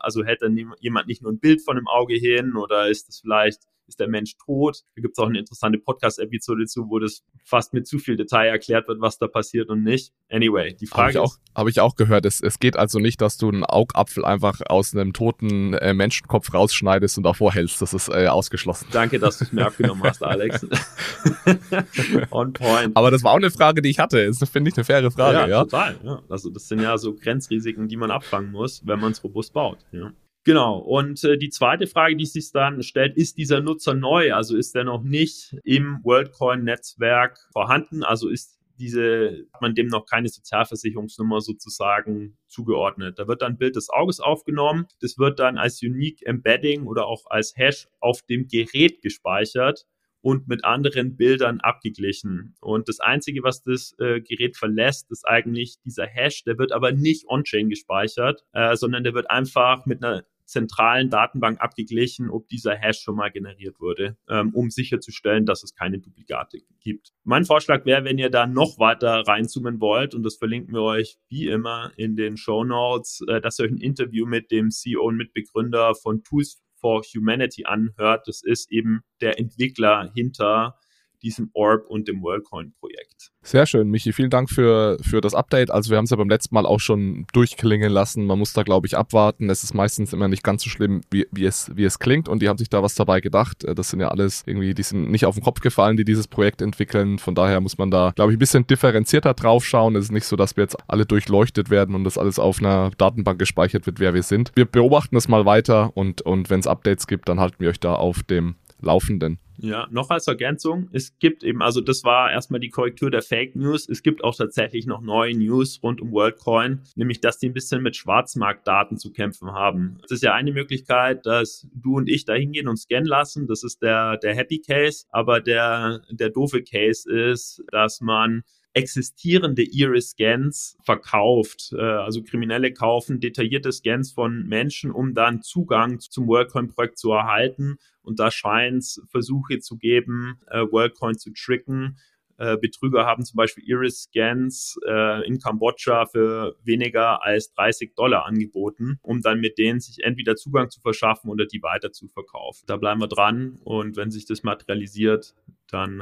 [0.00, 3.20] also hält dann jemand nicht nur ein Bild von dem Auge hin oder ist das
[3.20, 4.82] vielleicht ist der Mensch tot.
[4.94, 8.48] Da gibt es auch eine interessante Podcast-Episode zu, wo das fast mit zu viel Detail
[8.48, 10.12] erklärt wird, was da passiert und nicht.
[10.30, 13.38] Anyway, die Frage hab ich Habe ich auch gehört, es, es geht also nicht, dass
[13.38, 17.80] du einen Augapfel einfach aus einem toten äh, Menschenkopf rausschneidest und davor hältst.
[17.80, 18.88] Das ist äh, ausgeschlossen.
[18.92, 20.66] Danke, dass du es mir abgenommen hast, Alex.
[22.30, 22.96] On point.
[22.96, 24.26] Aber das war auch eine Frage, die ich hatte.
[24.26, 25.38] Das finde ich eine faire Frage.
[25.38, 25.96] Ja, ja, total.
[26.02, 26.22] Ja.
[26.28, 29.78] Also das sind ja so Grenzrisiken, die man abfangen muss, wenn man es robust baut.
[29.92, 30.12] Ja.
[30.48, 30.78] Genau.
[30.78, 34.32] Und äh, die zweite Frage, die sich dann stellt, ist dieser Nutzer neu?
[34.32, 38.02] Also ist er noch nicht im WorldCoin-Netzwerk vorhanden?
[38.02, 43.18] Also ist diese, hat man dem noch keine Sozialversicherungsnummer sozusagen zugeordnet.
[43.18, 44.86] Da wird dann ein Bild des Auges aufgenommen.
[45.02, 49.84] Das wird dann als Unique Embedding oder auch als Hash auf dem Gerät gespeichert
[50.22, 52.56] und mit anderen Bildern abgeglichen.
[52.62, 56.44] Und das Einzige, was das äh, Gerät verlässt, ist eigentlich dieser Hash.
[56.44, 61.60] Der wird aber nicht on-chain gespeichert, äh, sondern der wird einfach mit einer zentralen Datenbank
[61.60, 66.58] abgeglichen, ob dieser Hash schon mal generiert wurde, ähm, um sicherzustellen, dass es keine Duplikate
[66.80, 67.12] gibt.
[67.22, 71.18] Mein Vorschlag wäre, wenn ihr da noch weiter reinzoomen wollt, und das verlinken wir euch
[71.28, 75.02] wie immer in den Show Notes, äh, dass ihr euch ein Interview mit dem CEO
[75.04, 78.26] und Mitbegründer von Tools for Humanity anhört.
[78.26, 80.78] Das ist eben der Entwickler hinter
[81.22, 83.30] diesem Orb und dem WorldCoin-Projekt.
[83.42, 84.12] Sehr schön, Michi.
[84.12, 85.70] Vielen Dank für, für das Update.
[85.70, 88.26] Also wir haben es ja beim letzten Mal auch schon durchklingen lassen.
[88.26, 89.48] Man muss da, glaube ich, abwarten.
[89.48, 92.28] Es ist meistens immer nicht ganz so schlimm, wie, wie, es, wie es klingt.
[92.28, 93.64] Und die haben sich da was dabei gedacht.
[93.64, 96.60] Das sind ja alles irgendwie, die sind nicht auf den Kopf gefallen, die dieses Projekt
[96.60, 97.18] entwickeln.
[97.18, 99.96] Von daher muss man da, glaube ich, ein bisschen differenzierter drauf schauen.
[99.96, 102.90] Es ist nicht so, dass wir jetzt alle durchleuchtet werden und das alles auf einer
[102.98, 104.52] Datenbank gespeichert wird, wer wir sind.
[104.54, 107.80] Wir beobachten es mal weiter und, und wenn es Updates gibt, dann halten wir euch
[107.80, 109.38] da auf dem Laufenden.
[109.60, 113.56] Ja, noch als Ergänzung, es gibt eben, also das war erstmal die Korrektur der Fake
[113.56, 113.88] News.
[113.88, 117.82] Es gibt auch tatsächlich noch neue News rund um WorldCoin, nämlich dass die ein bisschen
[117.82, 119.98] mit Schwarzmarktdaten zu kämpfen haben.
[120.04, 123.48] Es ist ja eine Möglichkeit, dass du und ich da hingehen und scannen lassen.
[123.48, 125.06] Das ist der, der Happy Case.
[125.10, 128.44] Aber der, der doofe Case ist, dass man
[128.74, 131.72] existierende Iris-Scans verkauft.
[131.72, 137.78] Äh, also Kriminelle kaufen detaillierte Scans von Menschen, um dann Zugang zum WorldCoin-Projekt zu erhalten.
[138.02, 141.98] Und da scheint es Versuche zu geben, äh, WorldCoin zu tricken.
[142.36, 144.78] Äh, Betrüger haben zum Beispiel Iris-Scans
[145.26, 150.70] in Kambodscha für weniger als 30 Dollar angeboten, um dann mit denen sich entweder Zugang
[150.70, 152.64] zu verschaffen oder die weiter zu verkaufen.
[152.68, 155.34] Da bleiben wir dran und wenn sich das materialisiert,
[155.66, 155.98] dann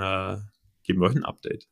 [0.84, 1.68] geben wir euch ein Update.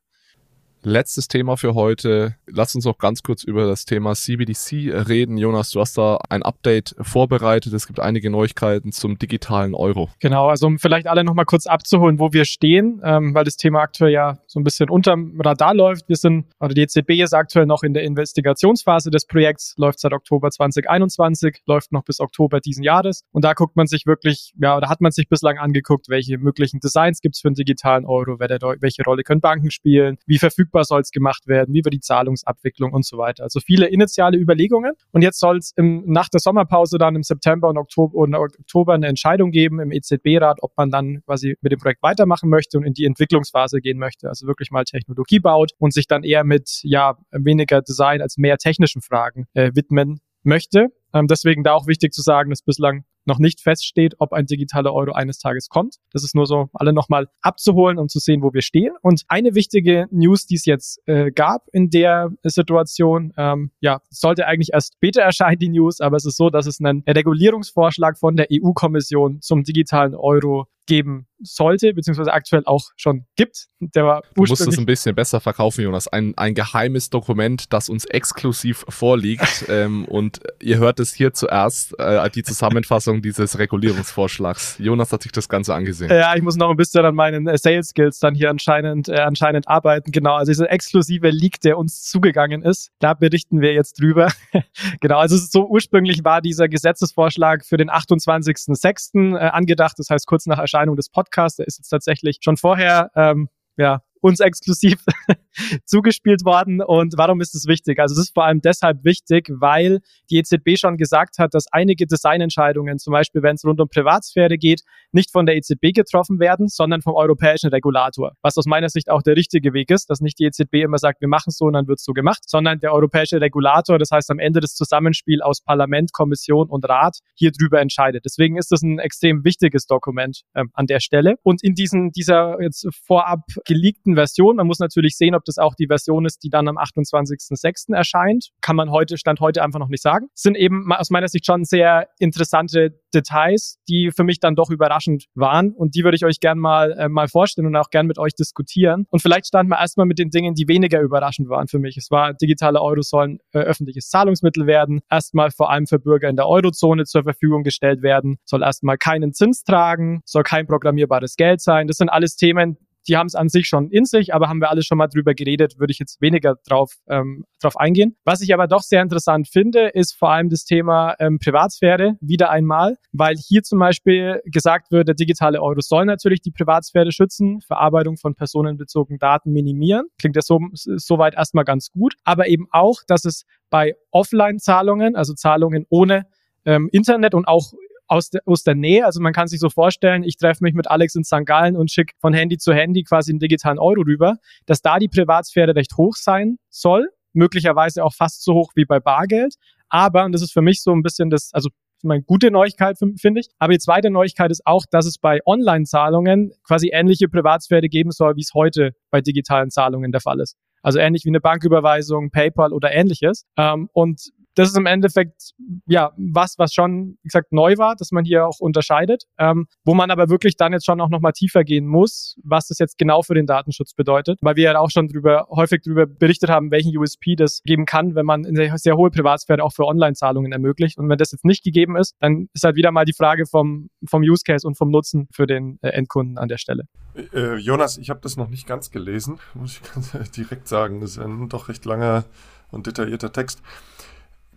[0.87, 2.37] Letztes Thema für heute.
[2.47, 5.39] Lass uns noch ganz kurz über das Thema CBDC reden.
[5.39, 7.72] Jonas, du hast da ein Update vorbereitet.
[7.72, 10.11] Es gibt einige Neuigkeiten zum digitalen Euro.
[10.20, 13.80] Genau, also um vielleicht alle nochmal kurz abzuholen, wo wir stehen, ähm, weil das Thema
[13.80, 16.07] aktuell ja so ein bisschen unterm Radar läuft.
[16.11, 20.12] Wir sind, oder die EZB ist aktuell noch in der Investigationsphase des Projekts, läuft seit
[20.12, 23.24] Oktober 2021, läuft noch bis Oktober diesen Jahres.
[23.32, 26.80] Und da guckt man sich wirklich, ja, da hat man sich bislang angeguckt, welche möglichen
[26.80, 30.84] Designs gibt es für einen digitalen Euro, welche Rolle können Banken spielen, wie verfügbar verfügbar
[30.84, 33.44] soll es gemacht werden, wie wird die Zahlungsabwicklung und so weiter.
[33.44, 34.92] Also viele initiale Überlegungen.
[35.12, 39.06] Und jetzt soll es nach der Sommerpause dann im September und Oktober, und Oktober eine
[39.06, 42.92] Entscheidung geben im EZB-Rat, ob man dann quasi mit dem Projekt weitermachen möchte und in
[42.92, 44.28] die Entwicklungsphase gehen möchte.
[44.28, 48.58] Also wirklich mal Technologie baut und sich dann eher mit ja weniger Design als mehr
[48.58, 50.88] technischen Fragen äh, widmen möchte.
[51.12, 54.92] Ähm, deswegen da auch wichtig zu sagen, dass bislang noch nicht feststeht, ob ein digitaler
[54.92, 55.96] Euro eines Tages kommt.
[56.12, 58.92] Das ist nur so, alle nochmal abzuholen und zu sehen, wo wir stehen.
[59.02, 64.46] Und eine wichtige News, die es jetzt äh, gab in der Situation, ähm, ja, sollte
[64.46, 68.36] eigentlich erst später erscheinen, die News, aber es ist so, dass es einen Regulierungsvorschlag von
[68.36, 73.66] der EU-Kommission zum digitalen Euro geben sollte, beziehungsweise aktuell auch schon gibt.
[73.80, 76.09] Der war du musst es ein bisschen besser verkaufen, Jonas.
[76.09, 79.66] Ein, ein geheimes Dokument, das uns exklusiv vorliegt.
[79.68, 84.76] ähm, und ihr hört es hier zuerst, äh, die Zusammenfassung dieses Regulierungsvorschlags.
[84.78, 86.11] Jonas hat sich das Ganze angesehen.
[86.11, 89.16] Ja, ich muss noch ein bisschen an meinen äh, Sales Skills dann hier anscheinend, äh,
[89.16, 90.12] anscheinend arbeiten.
[90.12, 94.32] Genau, also dieser exklusive Leak, der uns zugegangen ist, da berichten wir jetzt drüber.
[95.01, 99.37] genau, also so ursprünglich war dieser Gesetzesvorschlag für den 28.06.
[99.37, 101.56] Äh, angedacht, das heißt kurz nach Erscheinung des Podcasts.
[101.56, 105.04] Der ist jetzt tatsächlich schon vorher ähm, ja, uns exklusiv
[105.84, 106.82] zugespielt worden.
[106.82, 107.98] Und warum ist es wichtig?
[107.98, 110.00] Also es ist vor allem deshalb wichtig, weil
[110.30, 114.59] die EZB schon gesagt hat, dass einige Designentscheidungen, zum Beispiel wenn es rund um Privatsphäre
[114.59, 114.82] geht,
[115.12, 118.32] nicht von der EZB getroffen werden, sondern vom europäischen Regulator.
[118.42, 121.20] Was aus meiner Sicht auch der richtige Weg ist, dass nicht die EZB immer sagt,
[121.20, 124.11] wir machen es so und dann wird es so gemacht, sondern der europäische Regulator, das
[124.11, 128.24] heißt am Ende das Zusammenspiel aus Parlament, Kommission und Rat hier drüber entscheidet.
[128.24, 131.36] Deswegen ist das ein extrem wichtiges Dokument ähm, an der Stelle.
[131.42, 135.74] Und in diesen, dieser jetzt vorab geleakten Version, man muss natürlich sehen, ob das auch
[135.74, 137.95] die Version ist, die dann am 28.06.
[137.95, 140.26] erscheint, kann man heute, Stand heute einfach noch nicht sagen.
[140.34, 145.26] Sind eben aus meiner Sicht schon sehr interessante Details, die für mich dann doch überraschend
[145.34, 148.18] waren und die würde ich euch gern mal, äh, mal vorstellen und auch gern mit
[148.18, 149.07] euch diskutieren.
[149.11, 151.97] Und vielleicht starten wir erstmal mit den Dingen, die weniger überraschend waren für mich.
[151.97, 156.36] Es war, digitale Euro sollen äh, öffentliches Zahlungsmittel werden, erstmal vor allem für Bürger in
[156.36, 161.61] der Eurozone zur Verfügung gestellt werden, soll erstmal keinen Zins tragen, soll kein programmierbares Geld
[161.61, 161.86] sein.
[161.86, 162.76] Das sind alles Themen,
[163.09, 165.34] die haben es an sich schon in sich, aber haben wir alles schon mal drüber
[165.34, 168.16] geredet, würde ich jetzt weniger drauf, ähm, drauf eingehen.
[168.24, 172.50] Was ich aber doch sehr interessant finde, ist vor allem das Thema ähm, Privatsphäre wieder
[172.50, 177.61] einmal, weil hier zum Beispiel gesagt wird, der digitale Euro soll natürlich die Privatsphäre schützen,
[177.61, 180.07] Verarbeitung von personenbezogenen Daten minimieren.
[180.18, 185.34] Klingt ja so, soweit erstmal ganz gut, aber eben auch, dass es bei Offline-Zahlungen, also
[185.34, 186.26] Zahlungen ohne
[186.64, 187.72] ähm, Internet und auch
[188.07, 189.05] aus der, aus der Nähe.
[189.05, 191.44] Also man kann sich so vorstellen, ich treffe mich mit Alex in St.
[191.44, 194.36] Gallen und schicke von Handy zu Handy quasi einen digitalen Euro rüber,
[194.66, 199.00] dass da die Privatsphäre recht hoch sein soll, möglicherweise auch fast so hoch wie bei
[199.00, 199.55] Bargeld.
[199.88, 201.70] Aber, und das ist für mich so ein bisschen das, also
[202.02, 203.48] meine gute Neuigkeit, finde ich.
[203.59, 208.36] Aber die zweite Neuigkeit ist auch, dass es bei Online-Zahlungen quasi ähnliche Privatsphäre geben soll,
[208.36, 210.57] wie es heute bei digitalen Zahlungen der Fall ist.
[210.82, 213.46] Also ähnlich wie eine Banküberweisung, PayPal oder ähnliches.
[213.57, 215.52] Ähm, und das ist im Endeffekt
[215.86, 219.94] ja was, was schon, wie gesagt, neu war, dass man hier auch unterscheidet, ähm, wo
[219.94, 223.22] man aber wirklich dann jetzt schon auch nochmal tiefer gehen muss, was das jetzt genau
[223.22, 226.96] für den Datenschutz bedeutet, weil wir ja auch schon drüber, häufig darüber berichtet haben, welchen
[226.96, 230.98] USP das geben kann, wenn man eine sehr hohe Privatsphäre auch für Online-Zahlungen ermöglicht.
[230.98, 233.90] Und wenn das jetzt nicht gegeben ist, dann ist halt wieder mal die Frage vom,
[234.09, 236.84] vom Use Case und vom Nutzen für den äh, Endkunden an der Stelle.
[237.32, 241.00] Äh, Jonas, ich habe das noch nicht ganz gelesen, muss ich ganz direkt sagen.
[241.00, 242.24] Das ist ein doch recht langer
[242.70, 243.62] und detaillierter Text.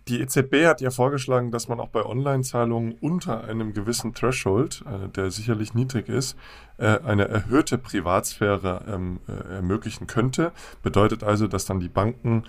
[0.08, 5.08] Die EZB hat ja vorgeschlagen, dass man auch bei Online-Zahlungen unter einem gewissen Threshold, äh,
[5.10, 6.36] der sicherlich niedrig ist,
[6.78, 10.52] äh, eine erhöhte Privatsphäre ähm, äh, ermöglichen könnte.
[10.82, 12.44] Bedeutet also, dass dann die Banken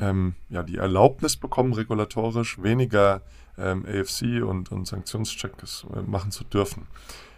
[0.00, 3.22] ähm, ja, die Erlaubnis bekommen, regulatorisch weniger
[3.56, 6.88] ähm, AFC und, und Sanktionschecks äh, machen zu dürfen.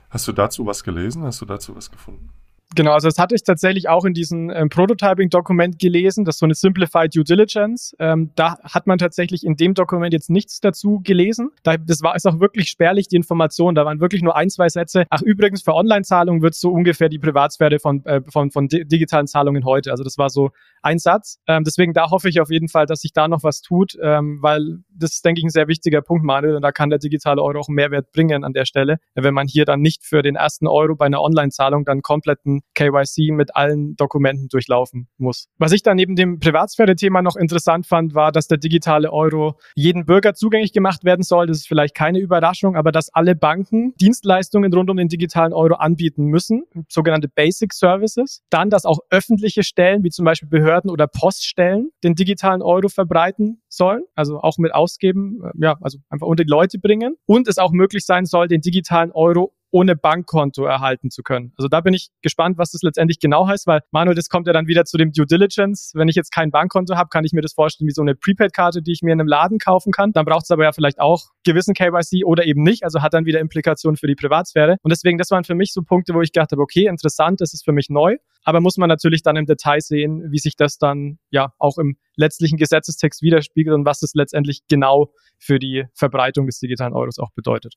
[0.08, 1.22] Hast du dazu was gelesen?
[1.24, 2.30] Hast du dazu was gefunden?
[2.74, 6.46] Genau, also das hatte ich tatsächlich auch in diesem ähm, Prototyping-Dokument gelesen, das ist so
[6.46, 7.94] eine Simplified Due Diligence.
[8.00, 11.50] Ähm, da hat man tatsächlich in dem Dokument jetzt nichts dazu gelesen.
[11.62, 13.76] Da, das war ist auch wirklich spärlich, die Information.
[13.76, 15.04] Da waren wirklich nur ein, zwei Sätze.
[15.10, 19.64] Ach, übrigens, für Online-Zahlungen wird so ungefähr die Privatsphäre von, äh, von, von digitalen Zahlungen
[19.64, 19.92] heute.
[19.92, 20.50] Also das war so
[20.82, 21.38] ein Satz.
[21.46, 24.38] Ähm, deswegen da hoffe ich auf jeden Fall, dass sich da noch was tut, ähm,
[24.42, 26.56] weil das ist, denke ich, ein sehr wichtiger Punkt, Manuel.
[26.56, 28.98] Und da kann der digitale Euro auch einen Mehrwert bringen an der Stelle.
[29.14, 33.32] Wenn man hier dann nicht für den ersten Euro bei einer Online-Zahlung dann kompletten KYC
[33.32, 35.48] mit allen Dokumenten durchlaufen muss.
[35.58, 40.06] Was ich dann neben dem Privatsphäre-Thema noch interessant fand, war, dass der digitale Euro jeden
[40.06, 41.46] Bürger zugänglich gemacht werden soll.
[41.46, 45.74] Das ist vielleicht keine Überraschung, aber dass alle Banken Dienstleistungen rund um den digitalen Euro
[45.74, 48.42] anbieten müssen, sogenannte Basic Services.
[48.50, 53.62] Dann, dass auch öffentliche Stellen, wie zum Beispiel Behörden oder Poststellen, den digitalen Euro verbreiten
[53.68, 57.16] sollen, also auch mit ausgeben, äh, ja, also einfach unter die Leute bringen.
[57.26, 61.52] Und es auch möglich sein soll, den digitalen Euro ohne Bankkonto erhalten zu können.
[61.56, 64.52] Also da bin ich gespannt, was das letztendlich genau heißt, weil Manuel, das kommt ja
[64.52, 65.92] dann wieder zu dem Due Diligence.
[65.94, 68.82] Wenn ich jetzt kein Bankkonto habe, kann ich mir das vorstellen wie so eine Prepaid-Karte,
[68.82, 70.12] die ich mir in einem Laden kaufen kann.
[70.12, 73.24] Dann braucht es aber ja vielleicht auch gewissen KYC oder eben nicht, also hat dann
[73.24, 74.76] wieder Implikationen für die Privatsphäre.
[74.82, 77.52] Und deswegen, das waren für mich so Punkte, wo ich gedacht habe, okay, interessant, das
[77.52, 80.78] ist für mich neu, aber muss man natürlich dann im Detail sehen, wie sich das
[80.78, 86.46] dann ja auch im letztlichen Gesetzestext widerspiegelt und was das letztendlich genau für die Verbreitung
[86.46, 87.74] des digitalen Euros auch bedeutet.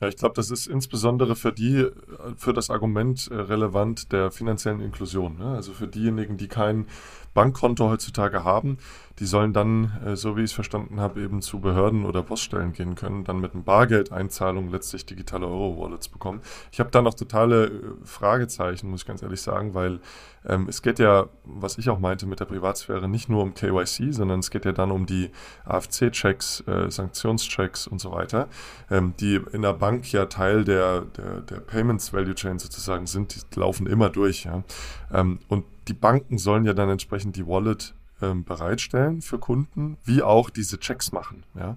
[0.00, 1.88] Ja, ich glaube, das ist insbesondere für die,
[2.36, 5.38] für das Argument äh, relevant der finanziellen Inklusion.
[5.38, 5.46] Ne?
[5.46, 6.86] Also für diejenigen, die kein
[7.32, 8.78] Bankkonto heutzutage haben,
[9.20, 12.72] die sollen dann, äh, so wie ich es verstanden habe, eben zu Behörden oder Poststellen
[12.72, 16.40] gehen können, dann mit einem Bargeldeinzahlung letztlich digitale Euro-Wallets bekommen.
[16.72, 17.70] Ich habe da noch totale äh,
[18.04, 20.00] Fragezeichen, muss ich ganz ehrlich sagen, weil
[20.46, 24.12] ähm, es geht ja, was ich auch meinte mit der Privatsphäre, nicht nur um KYC,
[24.12, 25.30] sondern es geht ja dann um die
[25.64, 28.48] AFC-Checks, äh, Sanktionschecks und so weiter,
[28.90, 33.54] ähm, die in der Bank ja Teil der, der, der Payments Value Chain sozusagen sind,
[33.54, 34.44] die laufen immer durch.
[34.44, 34.64] Ja?
[35.12, 37.94] Ähm, und die Banken sollen ja dann entsprechend die Wallet
[38.24, 41.44] ähm, bereitstellen für Kunden, wie auch diese Checks machen.
[41.54, 41.76] Ja?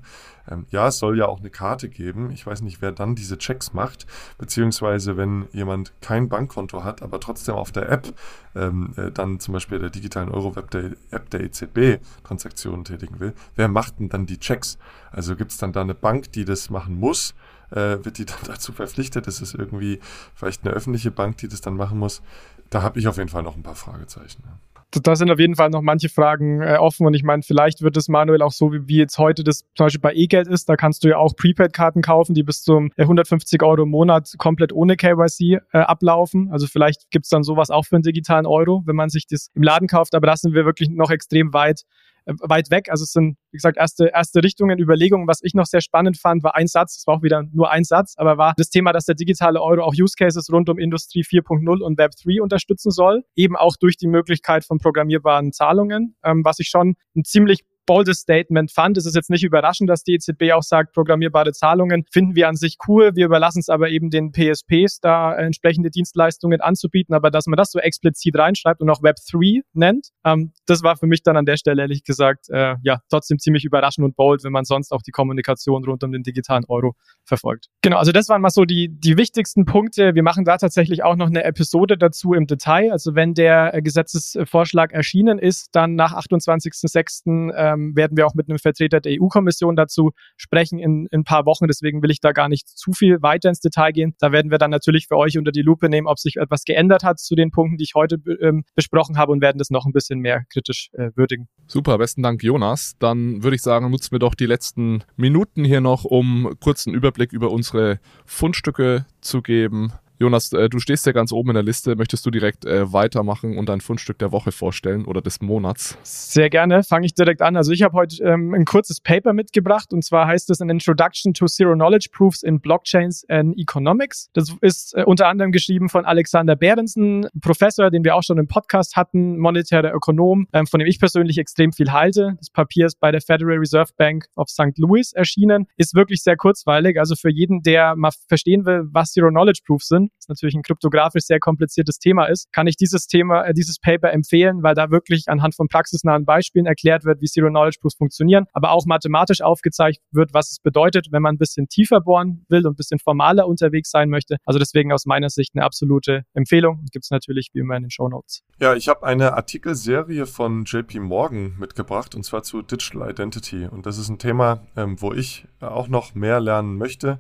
[0.50, 2.32] Ähm, ja, es soll ja auch eine Karte geben.
[2.32, 4.06] Ich weiß nicht, wer dann diese Checks macht,
[4.38, 8.14] beziehungsweise wenn jemand kein Bankkonto hat, aber trotzdem auf der App
[8.56, 13.34] ähm, äh, dann zum Beispiel der digitalen Euro-Web der App der EZB Transaktionen tätigen will,
[13.56, 14.78] wer macht denn dann die Checks?
[15.12, 17.34] Also gibt es dann da eine Bank, die das machen muss?
[17.72, 19.28] Äh, wird die dann dazu verpflichtet?
[19.28, 20.00] Ist es irgendwie
[20.36, 22.22] vielleicht eine öffentliche Bank, die das dann machen muss?
[22.70, 24.44] Da habe ich auf jeden Fall noch ein paar Fragezeichen.
[24.46, 27.82] Ja da sind auf jeden Fall noch manche Fragen äh, offen und ich meine, vielleicht
[27.82, 30.70] wird es manuell auch so, wie, wie jetzt heute das zum Beispiel bei E-Geld ist.
[30.70, 34.34] Da kannst du ja auch Prepaid-Karten kaufen, die bis zum äh, 150 Euro im Monat
[34.38, 36.50] komplett ohne KYC äh, ablaufen.
[36.52, 39.64] Also vielleicht gibt's dann sowas auch für einen digitalen Euro, wenn man sich das im
[39.64, 40.16] Laden kauft.
[40.16, 42.90] Aber da sind wir wirklich noch extrem weit äh, weit weg.
[42.90, 45.28] Also es sind, wie gesagt, erste, erste Richtungen, Überlegungen.
[45.28, 47.84] Was ich noch sehr spannend fand, war ein Satz, das war auch wieder nur ein
[47.84, 51.24] Satz, aber war das Thema, dass der digitale Euro auch Use Cases rund um Industrie
[51.24, 56.44] 4.0 und Web 3 unterstützen soll, eben auch durch die Möglichkeit von programmierbaren Zahlungen, ähm,
[56.44, 58.98] was ich schon ein ziemlich boldes Statement fand.
[58.98, 62.56] Es ist jetzt nicht überraschend, dass die EZB auch sagt, programmierbare Zahlungen finden wir an
[62.56, 63.16] sich cool.
[63.16, 67.16] Wir überlassen es aber eben den PSPs, da entsprechende Dienstleistungen anzubieten.
[67.16, 71.08] Aber dass man das so explizit reinschreibt und auch Web3 nennt, ähm, das war für
[71.08, 74.52] mich dann an der Stelle ehrlich gesagt, äh, ja, trotzdem ziemlich überraschend und bold, wenn
[74.52, 77.68] man sonst auch die Kommunikation rund um den digitalen Euro verfolgt.
[77.82, 80.14] Genau, also das waren mal so die, die wichtigsten Punkte.
[80.14, 82.92] Wir machen da tatsächlich auch noch eine Episode dazu im Detail.
[82.92, 87.54] Also wenn der äh, Gesetzesvorschlag erschienen ist, dann nach 28.06.
[87.78, 91.24] Äh, ähm, werden wir auch mit einem Vertreter der EU-Kommission dazu sprechen in, in ein
[91.24, 91.68] paar Wochen.
[91.68, 94.16] Deswegen will ich da gar nicht zu viel weiter ins Detail gehen.
[94.20, 97.04] Da werden wir dann natürlich für euch unter die Lupe nehmen, ob sich etwas geändert
[97.04, 99.94] hat zu den Punkten, die ich heute ähm, besprochen habe und werden das noch ein
[99.94, 101.48] bisschen mehr kritisch äh, würdigen.
[101.68, 102.96] Super, besten Dank, Jonas.
[103.00, 107.34] Dann würde ich sagen, nutzen wir doch die letzten Minuten hier noch, um kurzen Überblick
[107.34, 109.92] über unsere Fundstücke zu geben.
[110.20, 111.96] Jonas, äh, du stehst ja ganz oben in der Liste.
[111.96, 115.98] Möchtest du direkt äh, weitermachen und dein Fundstück der Woche vorstellen oder des Monats?
[116.04, 116.84] Sehr gerne.
[116.84, 117.56] Fange ich direkt an.
[117.56, 121.34] Also ich habe heute ähm, ein kurzes Paper mitgebracht und zwar heißt es An Introduction
[121.34, 124.30] to Zero Knowledge Proofs in Blockchains and Economics.
[124.34, 128.48] Das ist äh, unter anderem geschrieben von Alexander Behrensen, Professor, den wir auch schon im
[128.48, 132.34] Podcast hatten, monetärer Ökonom, ähm, von dem ich persönlich extrem viel halte.
[132.40, 134.78] Das Papier ist bei der Federal Reserve Bank of St.
[134.78, 135.68] Louis erschienen.
[135.78, 137.00] Ist wirklich sehr kurzweilig.
[137.00, 140.64] Also für jeden, der mal verstehen will, was Zero Knowledge Proofs sind, das natürlich ein
[140.64, 144.92] kryptografisch sehr kompliziertes Thema ist, kann ich dieses Thema, äh, dieses Paper empfehlen, weil da
[144.92, 149.42] wirklich anhand von praxisnahen Beispielen erklärt wird, wie Zero Knowledge Proofs funktionieren, aber auch mathematisch
[149.42, 153.00] aufgezeigt wird, was es bedeutet, wenn man ein bisschen tiefer bohren will und ein bisschen
[153.00, 154.38] formaler unterwegs sein möchte.
[154.46, 156.86] Also deswegen aus meiner Sicht eine absolute Empfehlung.
[156.92, 158.44] Gibt es natürlich wie immer in den Show Notes.
[158.60, 163.66] Ja, ich habe eine Artikelserie von JP Morgan mitgebracht und zwar zu Digital Identity.
[163.66, 167.20] Und das ist ein Thema, ähm, wo ich auch noch mehr lernen möchte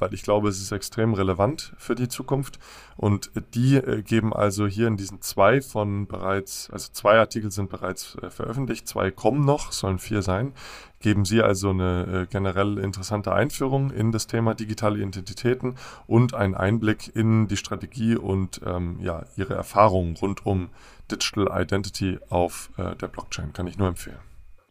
[0.00, 2.58] weil ich glaube, es ist extrem relevant für die Zukunft.
[2.96, 7.70] Und die äh, geben also hier in diesen zwei von bereits, also zwei Artikel sind
[7.70, 10.52] bereits äh, veröffentlicht, zwei kommen noch, sollen vier sein,
[11.00, 15.74] geben sie also eine äh, generell interessante Einführung in das Thema digitale Identitäten
[16.06, 20.70] und einen Einblick in die Strategie und ähm, ja, ihre Erfahrungen rund um
[21.10, 23.52] Digital Identity auf äh, der Blockchain.
[23.52, 24.18] Kann ich nur empfehlen.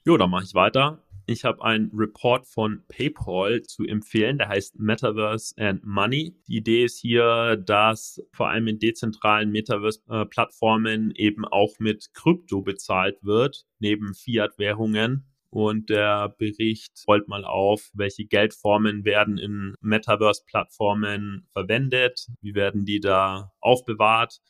[0.05, 0.97] Jo, dann mache ich weiter.
[1.25, 6.35] Ich habe einen Report von PayPal zu empfehlen, der heißt Metaverse and Money.
[6.47, 13.23] Die Idee ist hier, dass vor allem in dezentralen Metaverse-Plattformen eben auch mit Krypto bezahlt
[13.23, 15.25] wird, neben Fiat-Währungen.
[15.49, 22.99] Und der Bericht rollt mal auf, welche Geldformen werden in Metaverse-Plattformen verwendet, wie werden die
[22.99, 24.41] da aufbewahrt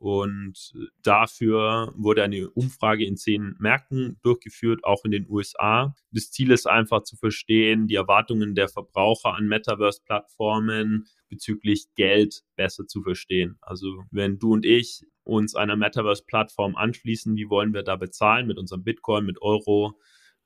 [0.00, 0.72] und
[1.02, 5.94] dafür wurde eine Umfrage in zehn Märkten durchgeführt, auch in den USA.
[6.10, 12.86] Das Ziel ist einfach zu verstehen, die Erwartungen der Verbraucher an Metaverse-Plattformen bezüglich Geld besser
[12.86, 13.58] zu verstehen.
[13.60, 18.46] Also wenn du und ich uns einer Metaverse-Plattform anschließen, wie wollen wir da bezahlen?
[18.46, 20.00] Mit unserem Bitcoin, mit Euro,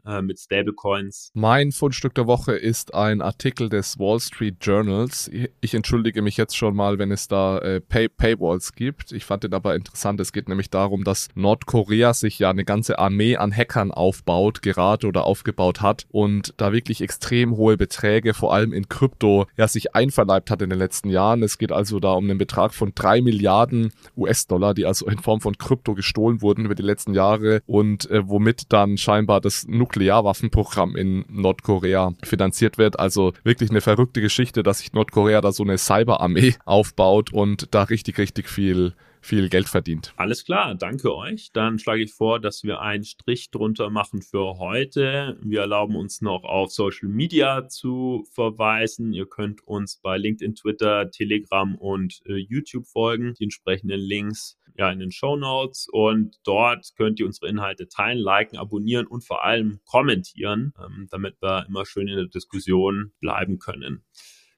[0.06, 1.30] äh, mit Stablecoins.
[1.34, 5.30] Mein Fundstück der Woche ist ein Artikel des Wall Street Journals.
[5.60, 9.12] Ich entschuldige mich jetzt schon mal, wenn es da äh, Pay Paywalls gibt.
[9.12, 10.20] Ich fand den aber interessant.
[10.20, 15.06] Es geht nämlich darum, dass Nordkorea sich ja eine ganze Armee an Hackern aufbaut, gerade
[15.06, 19.94] oder aufgebaut hat und da wirklich extrem hohe Beträge, vor allem in Krypto, ja sich
[19.94, 21.42] einverleibt hat in den letzten Jahren.
[21.42, 25.40] Es geht also da um einen Betrag von drei Milliarden US-Dollar, die also in Form
[25.40, 30.96] von Krypto gestohlen wurden über die letzten Jahre und äh, womit dann scheinbar das Nuklearwaffenprogramm
[30.96, 32.98] in Nordkorea finanziert wird.
[32.98, 37.84] Also wirklich eine verrückte Geschichte, dass sich Nordkorea da so eine Cyberarmee aufbaut und da
[37.84, 40.12] richtig, richtig viel viel Geld verdient.
[40.16, 41.50] Alles klar, danke euch.
[41.54, 45.38] Dann schlage ich vor, dass wir einen Strich drunter machen für heute.
[45.42, 49.14] Wir erlauben uns noch auf Social Media zu verweisen.
[49.14, 53.32] Ihr könnt uns bei LinkedIn, Twitter, Telegram und äh, YouTube folgen.
[53.32, 58.18] Die entsprechenden Links ja in den Show Notes und dort könnt ihr unsere Inhalte teilen,
[58.18, 63.58] liken, abonnieren und vor allem kommentieren, ähm, damit wir immer schön in der Diskussion bleiben
[63.58, 64.04] können.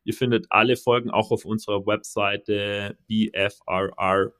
[0.07, 4.31] Ihr findet alle Folgen auch auf unserer Webseite bfrr.de.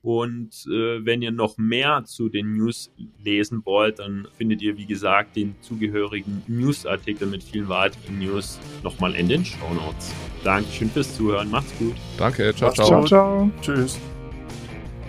[0.00, 2.90] Und äh, wenn ihr noch mehr zu den News
[3.22, 9.14] lesen wollt, dann findet ihr, wie gesagt, den zugehörigen Newsartikel mit vielen weiteren News nochmal
[9.16, 10.14] in den Show Notes.
[10.42, 11.50] Dankeschön fürs Zuhören.
[11.50, 11.96] Macht's gut.
[12.16, 12.54] Danke.
[12.54, 12.86] Ciao, ciao.
[12.86, 13.50] ciao, ciao.
[13.60, 14.00] Tschüss.